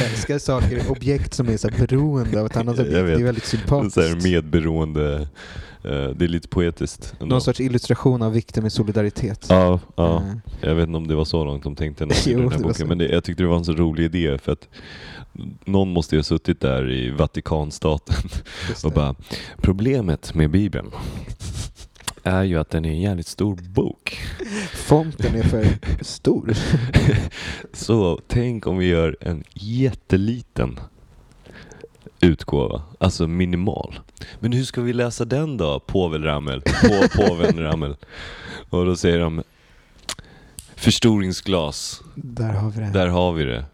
[0.00, 2.92] jag älskar saker, objekt som är så beroende av ett annat objekt.
[2.92, 3.96] Det är väldigt Så sympatiskt.
[3.96, 5.14] här medberoende,
[5.84, 7.14] eh, det är lite poetiskt.
[7.20, 7.34] ändå.
[7.34, 9.46] Någon sorts illustration av vikten med solidaritet.
[9.48, 10.16] Ja, ja.
[10.16, 12.50] Eh, Jag vet inte om det var så långt de tänkte när de Jo, den
[12.52, 12.74] här boken.
[12.74, 12.86] så.
[12.86, 14.68] Men det, jag tyckte det var en så rolig idé för att
[15.64, 18.16] någon måste ju ha suttit där i Vatikanstaten
[18.84, 19.14] och bara
[19.56, 20.90] Problemet med Bibeln
[22.22, 24.20] är ju att den är en jävligt stor bok.
[24.74, 25.66] Fonten är för
[26.04, 26.52] stor.
[27.72, 30.80] Så tänk om vi gör en jätteliten
[32.20, 33.98] utgåva, alltså minimal.
[34.40, 36.60] Men hur ska vi läsa den då, påven Ramel?
[36.60, 37.96] På, påven Ramel.
[38.70, 39.42] Och då säger de
[40.74, 42.90] förstoringsglas, Där har vi det.
[42.90, 43.64] där har vi det.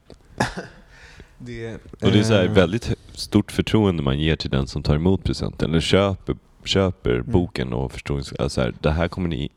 [1.44, 4.94] Det Och det är så här väldigt stort förtroende man ger till den som tar
[4.96, 7.32] emot presenten eller köper, köper Mm.
[7.32, 8.32] boken och förstorings...
[8.32, 9.48] Alltså här, det här kommer ni...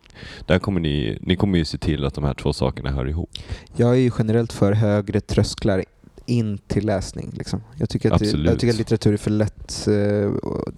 [0.46, 3.08] Det här kommer ni, ni kommer ju se till att de här två sakerna hör
[3.10, 3.30] ihop.
[3.76, 5.84] Jag är ju generellt för högre trösklar
[6.26, 7.32] in till läsning.
[7.38, 7.62] Liksom.
[7.76, 8.50] Jag, tycker att Absolut.
[8.50, 10.32] jag tycker att litteratur är för lätt eh,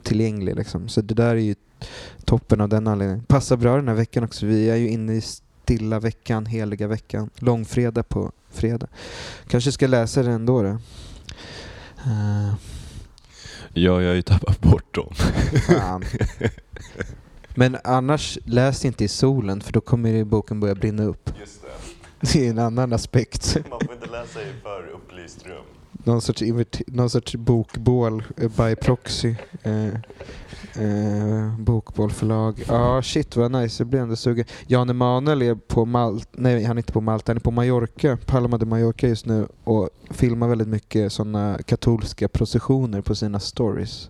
[0.03, 0.55] tillgänglig.
[0.55, 0.89] Liksom.
[0.89, 1.55] Så det där är ju
[2.26, 3.24] toppen av den anledningen.
[3.24, 4.45] Passar bra den här veckan också.
[4.45, 7.30] Vi är ju inne i stilla veckan, heliga veckan.
[7.36, 8.88] Långfredag på fredag.
[9.47, 10.62] Kanske ska läsa den då.
[10.64, 10.70] då.
[12.06, 12.54] Eh,
[13.74, 15.14] Ja, jag har ju tappat bort dem.
[17.56, 21.30] Men annars, läs inte i solen för då kommer boken börja brinna upp.
[21.39, 21.62] Just
[22.20, 23.54] Det är en annan aspekt.
[23.54, 23.70] det.
[23.70, 25.64] Man får inte läsa i för upplyst rum.
[25.91, 26.41] Någon sorts,
[26.88, 29.36] någon sorts bokbål eh, by proxy.
[29.64, 29.88] Eh,
[30.76, 32.64] eh, bokbålförlag.
[32.68, 33.84] Ja, ah, shit vad nice.
[33.84, 34.45] Jag blir ändå sugen.
[34.68, 38.18] Jan Emanuel är på Malta, nej han är inte på Malta, han är på Mallorca,
[38.26, 44.10] Palma de Mallorca just nu och filmar väldigt mycket sådana katolska processioner på sina stories.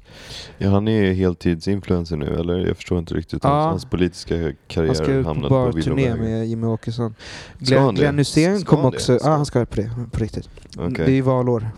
[0.58, 2.68] Ja, han är heltidsinfluencer nu, eller?
[2.68, 3.44] Jag förstår inte riktigt.
[3.44, 3.50] Ja.
[3.50, 6.18] Hans, hans politiska Han karriär ska ut på hamnade på barturné villovägar.
[6.18, 7.16] med Jimmy Åkesson.
[7.56, 7.96] Ska Glenn, han?
[7.96, 10.50] Glenn Hysén Ska kom han också, ja Ska- han ska på det, på riktigt.
[10.78, 10.92] Okej.
[11.06, 11.70] Det är ju valår.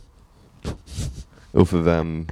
[1.52, 2.28] Och för vem?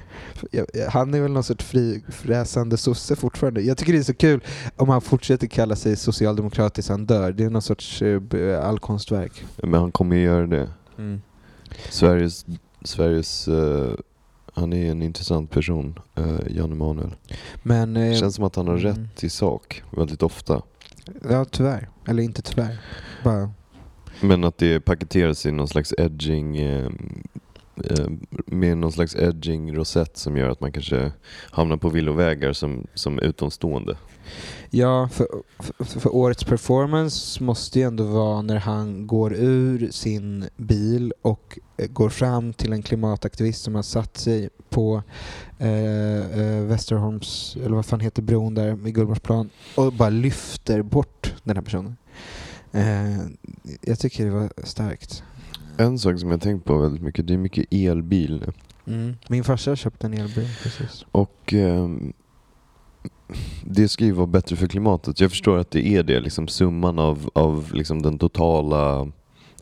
[0.88, 3.60] Han är väl någon sorts frifräsande sosse fortfarande.
[3.60, 4.44] Jag tycker det är så kul
[4.76, 7.32] om han fortsätter kalla sig socialdemokrat tills han dör.
[7.32, 9.44] Det är någon sorts eh, allkonstverk.
[9.56, 10.70] Men han kommer ju göra det.
[10.98, 11.22] Mm.
[11.90, 12.46] Sveriges,
[12.84, 13.94] Sveriges eh,
[14.54, 17.14] han är en intressant person, uh, Jan Emanuel.
[17.62, 18.86] Men, eh, Känns som att han har mm.
[18.86, 20.62] rätt i sak väldigt ofta.
[21.30, 21.88] ja tyvärr.
[22.08, 22.80] Eller inte tyvärr.
[23.24, 23.50] Bara,
[24.20, 26.90] Men att det paketeras i någon slags edging eh,
[27.84, 28.06] Eh,
[28.46, 31.12] med någon slags edging rosett som gör att man kanske
[31.50, 33.96] hamnar på villovägar som, som utomstående.
[34.70, 35.26] ja, för,
[35.58, 41.58] för, för årets performance måste ju ändå vara när han går ur sin bil och
[41.76, 45.02] eh, går fram till en klimataktivist som har satt sig på
[45.58, 51.34] eh, eh, Västerholms, eller vad fan heter bron där vid Gullmarsplan och bara lyfter bort
[51.44, 51.96] den här personen.
[52.72, 53.20] Eh,
[53.80, 55.22] jag tycker det var starkt.
[55.80, 58.52] En sak som jag tänkt på väldigt mycket, det är mycket elbil nu.
[58.94, 59.16] Mm.
[59.28, 61.06] Min farsa köpte en elbil precis.
[61.12, 62.12] Och ehm,
[63.64, 65.20] det ska ju vara bättre för klimatet.
[65.20, 69.12] Jag förstår att det är det, liksom summan av, av liksom den totala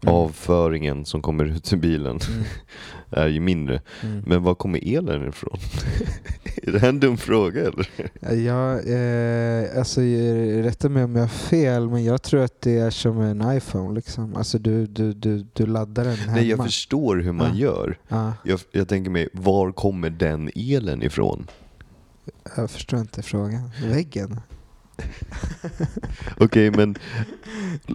[0.07, 2.45] avföringen som kommer ut ur bilen Mm.
[3.11, 3.81] är ju mindre.
[4.03, 4.23] Mm.
[4.27, 5.59] Men var kommer elen ifrån?
[6.63, 7.89] är det här en dum fråga eller?
[8.47, 10.01] Ja, eh, alltså
[10.63, 13.95] rätta mig om jag har fel, men jag tror att det är som en iPhone.
[13.95, 14.37] Liksom.
[14.37, 16.33] Alltså du, du, du, du laddar den hemma.
[16.37, 17.55] Nej, jag förstår hur man Ja.
[17.61, 17.99] gör.
[18.09, 21.47] ja, Jag, jag tänker mig, var kommer den elen ifrån?
[22.57, 23.71] jag förstår inte frågan.
[23.85, 24.41] Väggen?
[26.37, 26.95] Okej, men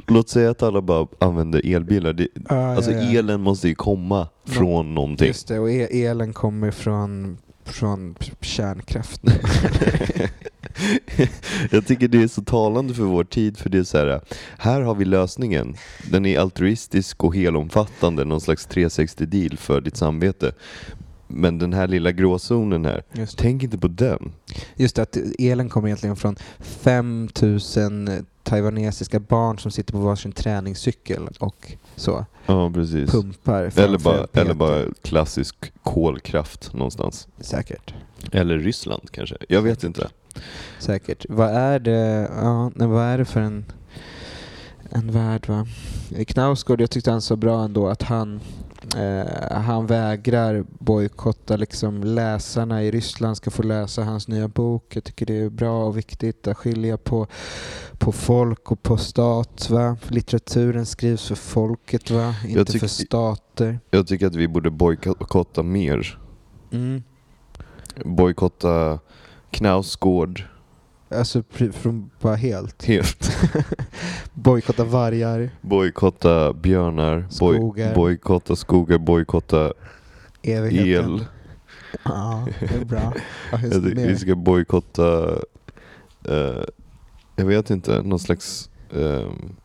[0.07, 2.13] låt säga att alla bara använder elbilar.
[2.13, 3.19] Det, Ja, alltså ja, ja.
[3.19, 5.27] elen måste ju komma från någonting.
[5.27, 9.21] Just det, och e- elen kommer från, från kärnkraft.
[11.71, 14.21] Jag tycker det är så talande för vår tid, för det är så här,
[14.57, 15.75] här har vi lösningen.
[16.11, 20.51] Den är altruistisk och helomfattande, någon slags 360-deal för ditt samvete.
[21.36, 23.03] Men den här lilla gråzonen här,
[23.38, 24.31] tänk inte på den.
[24.75, 31.27] Just det, att elen kommer egentligen från 5000 taiwanesiska barn som sitter på varsin träningscykel
[31.39, 33.11] och så Ja, precis.
[33.11, 37.27] pumpar Eller bara, eller bara klassisk kolkraft någonstans.
[37.39, 37.93] Säkert.
[38.31, 39.38] Eller Ryssland kanske.
[39.49, 40.09] Jag vet inte.
[40.79, 41.25] Säkert.
[41.29, 43.65] Vad är det, ja, vad är det för en,
[44.89, 45.67] en värld va?
[46.27, 48.39] Knausgård, jag tyckte han sa bra ändå att han,
[48.95, 54.95] eh, han vägrar bojkotta liksom läsarna i Ryssland ska få läsa hans nya bok.
[54.95, 57.27] Jag tycker det är bra och viktigt att skilja på,
[57.97, 59.69] på folk och på stat.
[59.69, 59.97] Va?
[60.07, 62.35] Litteraturen skrivs för folket, va?
[62.47, 63.79] inte tycker- för stater.
[63.91, 66.19] Jag tycker att vi borde bojkotta mer.
[66.71, 67.03] Mm.
[68.05, 68.99] Bojkotta
[69.51, 70.43] Knausgård
[71.14, 71.43] Alltså
[71.74, 72.86] från bara helt.
[72.86, 73.32] helt.
[74.34, 77.95] Bojkotta vargar, Bojkotta björnar, Skogar.
[77.95, 79.74] bojkotta skogar, bojkotta
[80.43, 81.14] evigheten.
[81.14, 81.26] el.
[82.03, 83.14] Ja, det är bra.
[83.61, 85.30] Tycker Vi ska bojkotta,
[86.28, 86.64] eh,
[87.36, 88.70] jag vet inte, någon slags...
[88.93, 89.55] ehm,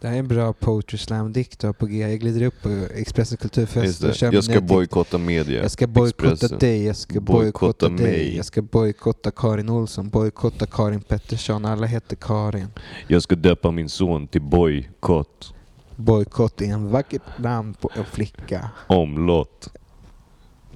[0.00, 1.98] Det här är en bra poetry slam-dikt på G.
[1.98, 5.62] Jag glider upp på Expressens kulturfest och Jag ska bojkotta media.
[5.62, 8.36] Jag ska bojkotta dig, jag ska Bojkotta dig, mig.
[8.36, 12.66] jag ska bojkotta Karin Olsson, bojkotta Karin Pettersson, alla heter Karin.
[13.06, 15.54] Jag ska döpa min son till bojkott.
[15.96, 18.70] Bojkott är en vackert namn på en flicka.
[18.86, 19.68] Omlott.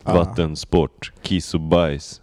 [0.03, 1.13] Vattensport.
[1.23, 2.21] Kiss och bajs.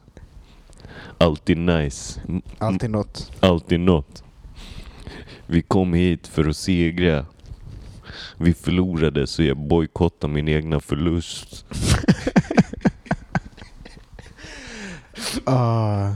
[1.18, 2.22] Alltid nice.
[2.58, 3.32] Alltid något.
[3.40, 4.24] Alltid något.
[5.52, 7.26] Vi kom hit för att segra.
[8.38, 11.66] Vi förlorade så jag bojkottar min egna förlust.
[15.46, 16.12] Ah,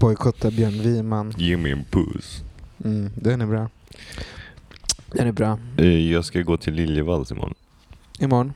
[0.00, 1.34] bojkotta Björn Wiman.
[1.38, 2.42] Ge mig en puss.
[2.84, 3.68] Mm, den är bra.
[5.12, 5.58] Den är bra.
[5.76, 7.54] Eh, Jag ska gå till Liljevalchs imorgon.
[8.18, 8.52] Imorgon,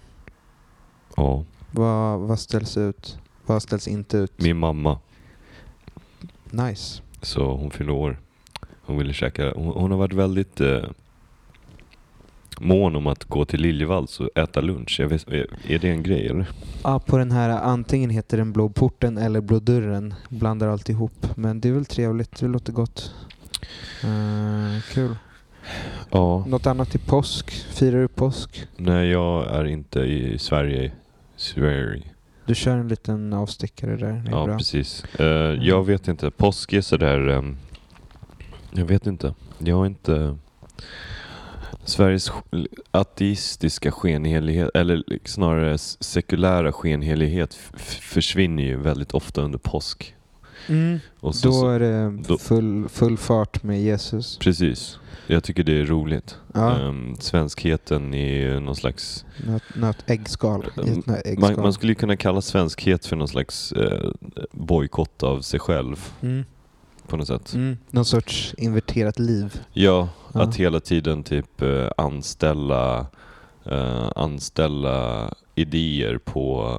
[1.16, 3.18] Ja, vad, vad ställs ut?
[3.47, 4.33] Vad ställs inte ut?
[4.41, 4.99] min mamma.
[6.51, 7.03] Nice.
[7.22, 8.18] Så hon fyller år.
[8.87, 9.53] Hon ville käka.
[9.57, 10.82] Hon, hon har varit väldigt eh,
[12.61, 14.97] mån om att gå till Liljevalchs och äta lunch.
[15.01, 16.47] Jag vet, är är det en grej eller?
[16.82, 20.14] Ja, på den här antingen heter den Blå porten eller Blå dörren.
[20.28, 21.26] Blandar allt ihop.
[21.37, 22.41] Men det är väl trevligt.
[22.41, 23.14] Det låter gott.
[24.03, 25.16] Eh, kul.
[26.11, 26.45] Ja.
[26.49, 27.51] Något annat till påsk?
[27.51, 28.66] Firar du påsk?
[28.76, 30.93] Nej, jag är inte i Sverige.
[31.37, 32.03] Sverige.
[32.47, 34.07] Du kör en liten avstickare där.
[34.12, 34.59] Det är Ja, bra.
[34.59, 35.05] precis.
[35.05, 35.26] Eh,
[35.64, 36.30] jag vet inte.
[36.30, 37.28] Påsk är sådär...
[37.28, 37.57] ehm,
[38.75, 39.35] jag vet inte.
[39.59, 40.39] Jag har inte...
[41.85, 47.55] Sveriges sk- ateistiska skenhelighet, eller snarare sekulära skenhelighet
[48.01, 50.14] försvinner ju väldigt ofta under påsk.
[50.68, 50.99] Mm.
[51.20, 54.39] Och så, Då är det full, full fart med Jesus.
[54.39, 54.99] precis.
[55.27, 56.37] Jag tycker det är roligt.
[56.55, 59.25] Ja, Ehm, svenskheten är någon slags...
[59.47, 60.64] något, något äggskal.
[61.25, 61.53] äggskal.
[61.53, 64.11] Man, man skulle kunna kalla svenskhet för någon slags eh,
[64.53, 66.45] bojkott av sig själv mm.
[67.09, 67.55] På något sätt.
[67.55, 67.77] Mm.
[67.91, 69.61] Någon sorts inverterat liv.
[69.73, 70.43] Ja, Ja.
[70.43, 73.07] att hela tiden typ eh, anställa,
[73.65, 76.79] eh, anställa idéer på,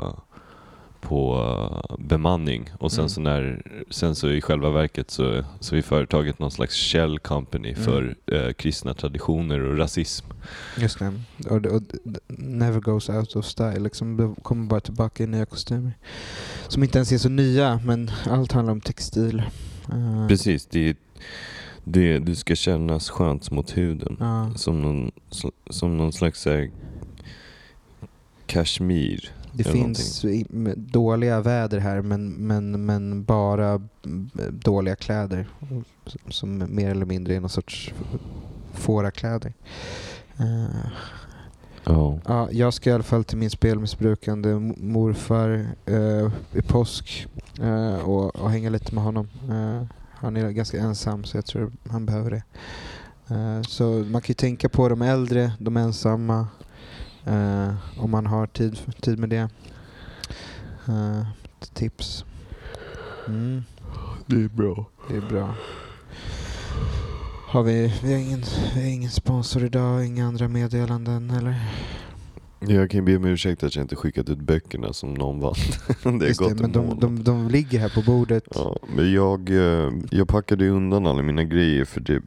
[1.01, 1.35] på
[1.89, 3.09] eh, bemanning och sen Mm.
[3.09, 7.69] så när, sen så i själva verket så, så är företaget någon slags shell company
[7.71, 7.83] Mm.
[7.83, 10.25] för eh, kristna traditioner och rasism.
[10.77, 11.13] Just det.
[11.49, 13.79] Och, det- och det- never goes out of style.
[13.79, 15.91] Liksom, det kommer bara tillbaka i nya kostymer.
[16.67, 19.43] Som inte ens är så nya, men allt handlar om textil.
[19.91, 20.97] Eh, Precis, det,
[21.83, 24.17] det, du ska kännas skönt mot huden.
[24.19, 24.51] ja.
[24.55, 25.11] Som någon,
[25.69, 26.69] som någon slags här,
[28.45, 29.31] kashmir.
[29.51, 33.69] Det finns m- dåliga väder här, men, men, men bara
[34.05, 35.47] mm, dåliga kläder.
[35.59, 37.93] Som- Som mer eller mindre är någon sorts
[38.73, 39.53] fårakläder.
[40.39, 40.87] Uh,
[41.85, 42.19] Ja.
[42.25, 47.27] Ja, jag ska i alla fall till min spelmissbrukande morfar eh, i påsk
[47.61, 49.27] eh, och, och hänga lite med honom.
[49.49, 49.83] Eh,
[50.13, 52.43] han är ganska ensam så jag tror han behöver det.
[53.35, 56.47] Eh, så man kan ju tänka på de äldre, de ensamma,
[57.25, 59.49] eh, om man har tid, tid med det.
[60.87, 61.25] Eh,
[61.73, 62.25] tips.
[63.27, 63.63] Mm,
[64.25, 64.85] Det är bra.
[65.09, 65.55] det är bra.
[67.55, 68.43] Har vi, vi, har ingen,
[68.75, 71.55] vi har ingen sponsor idag, inga andra meddelanden eller?
[72.59, 75.53] Jag kan be om ursäkt att jag inte skickat ut böckerna som någon vann.
[76.19, 78.43] det Just gått det, men en de, de, de ligger här på bordet.
[78.55, 82.23] Ja, men jag, eh, jag packade undan alla mina grejer för typ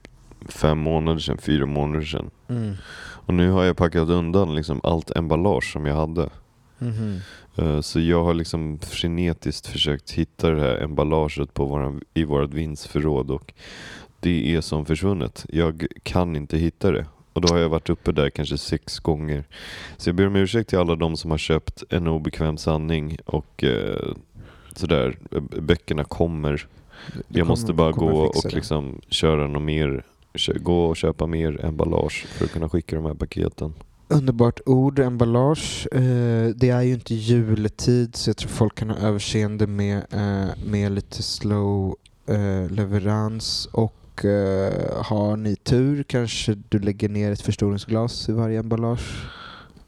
[0.48, 2.30] fem månader sedan, fyra månader sedan.
[2.48, 2.74] Mm.
[3.00, 6.30] Och nu har jag packat undan liksom allt emballage som jag hade.
[6.78, 7.18] Mhm.
[7.56, 12.54] Eh, Så jag har liksom frenetiskt försökt hitta det här emballaget på våran, i vårt
[12.54, 13.52] vindsförråd och
[14.20, 15.46] det är som försvunnet.
[15.48, 17.06] Jag kan inte hitta det.
[17.32, 19.44] Och då har jag varit uppe där kanske sex gånger.
[19.96, 23.64] Så jag ber om ursäkt till alla de som har köpt En obekväm sanning och
[23.64, 24.12] eh,
[24.76, 25.18] sådär.
[25.32, 26.66] Eh, Böckerna kommer.
[27.28, 30.04] Du Jag måste kommer- bara kommer gå och liksom köra något mer.
[30.56, 33.74] Gå och köpa mer emballage för att kunna skicka de här paketen.
[34.08, 35.86] Underbart ord, emballage.
[35.92, 40.48] Eh, det är ju inte juletid så jag tror folk kan ha överseende med, eh,
[40.66, 41.96] med lite slow
[42.70, 43.68] leverans.
[43.72, 43.94] Och
[44.24, 49.26] eh, har ni tur kanske du lägger ner ett förstoringsglas i varje emballage.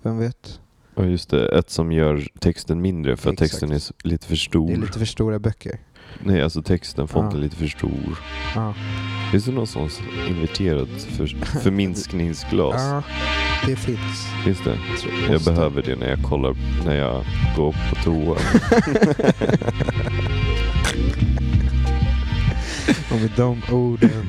[0.02, 0.60] Vem vet?
[0.94, 3.50] Ja just det, ett som gör texten mindre för att Exakt.
[3.50, 4.66] texten är lite för stor.
[4.68, 5.80] Det är lite för stora böcker.
[6.24, 7.44] Nej alltså texten, fonten Ja.
[7.44, 8.18] lite för stor.
[8.54, 8.74] Ja.
[9.32, 9.88] Finns det någon sån
[10.28, 11.26] inverterad för,
[11.62, 12.74] förminskningsglas?
[12.82, 13.02] ja,
[13.66, 14.26] det finns.
[14.44, 14.78] Finns det?
[15.26, 17.24] Jag Jag behöver det när jag kollar, när jag
[17.56, 18.36] går på toa.
[23.10, 24.26] Och med de orden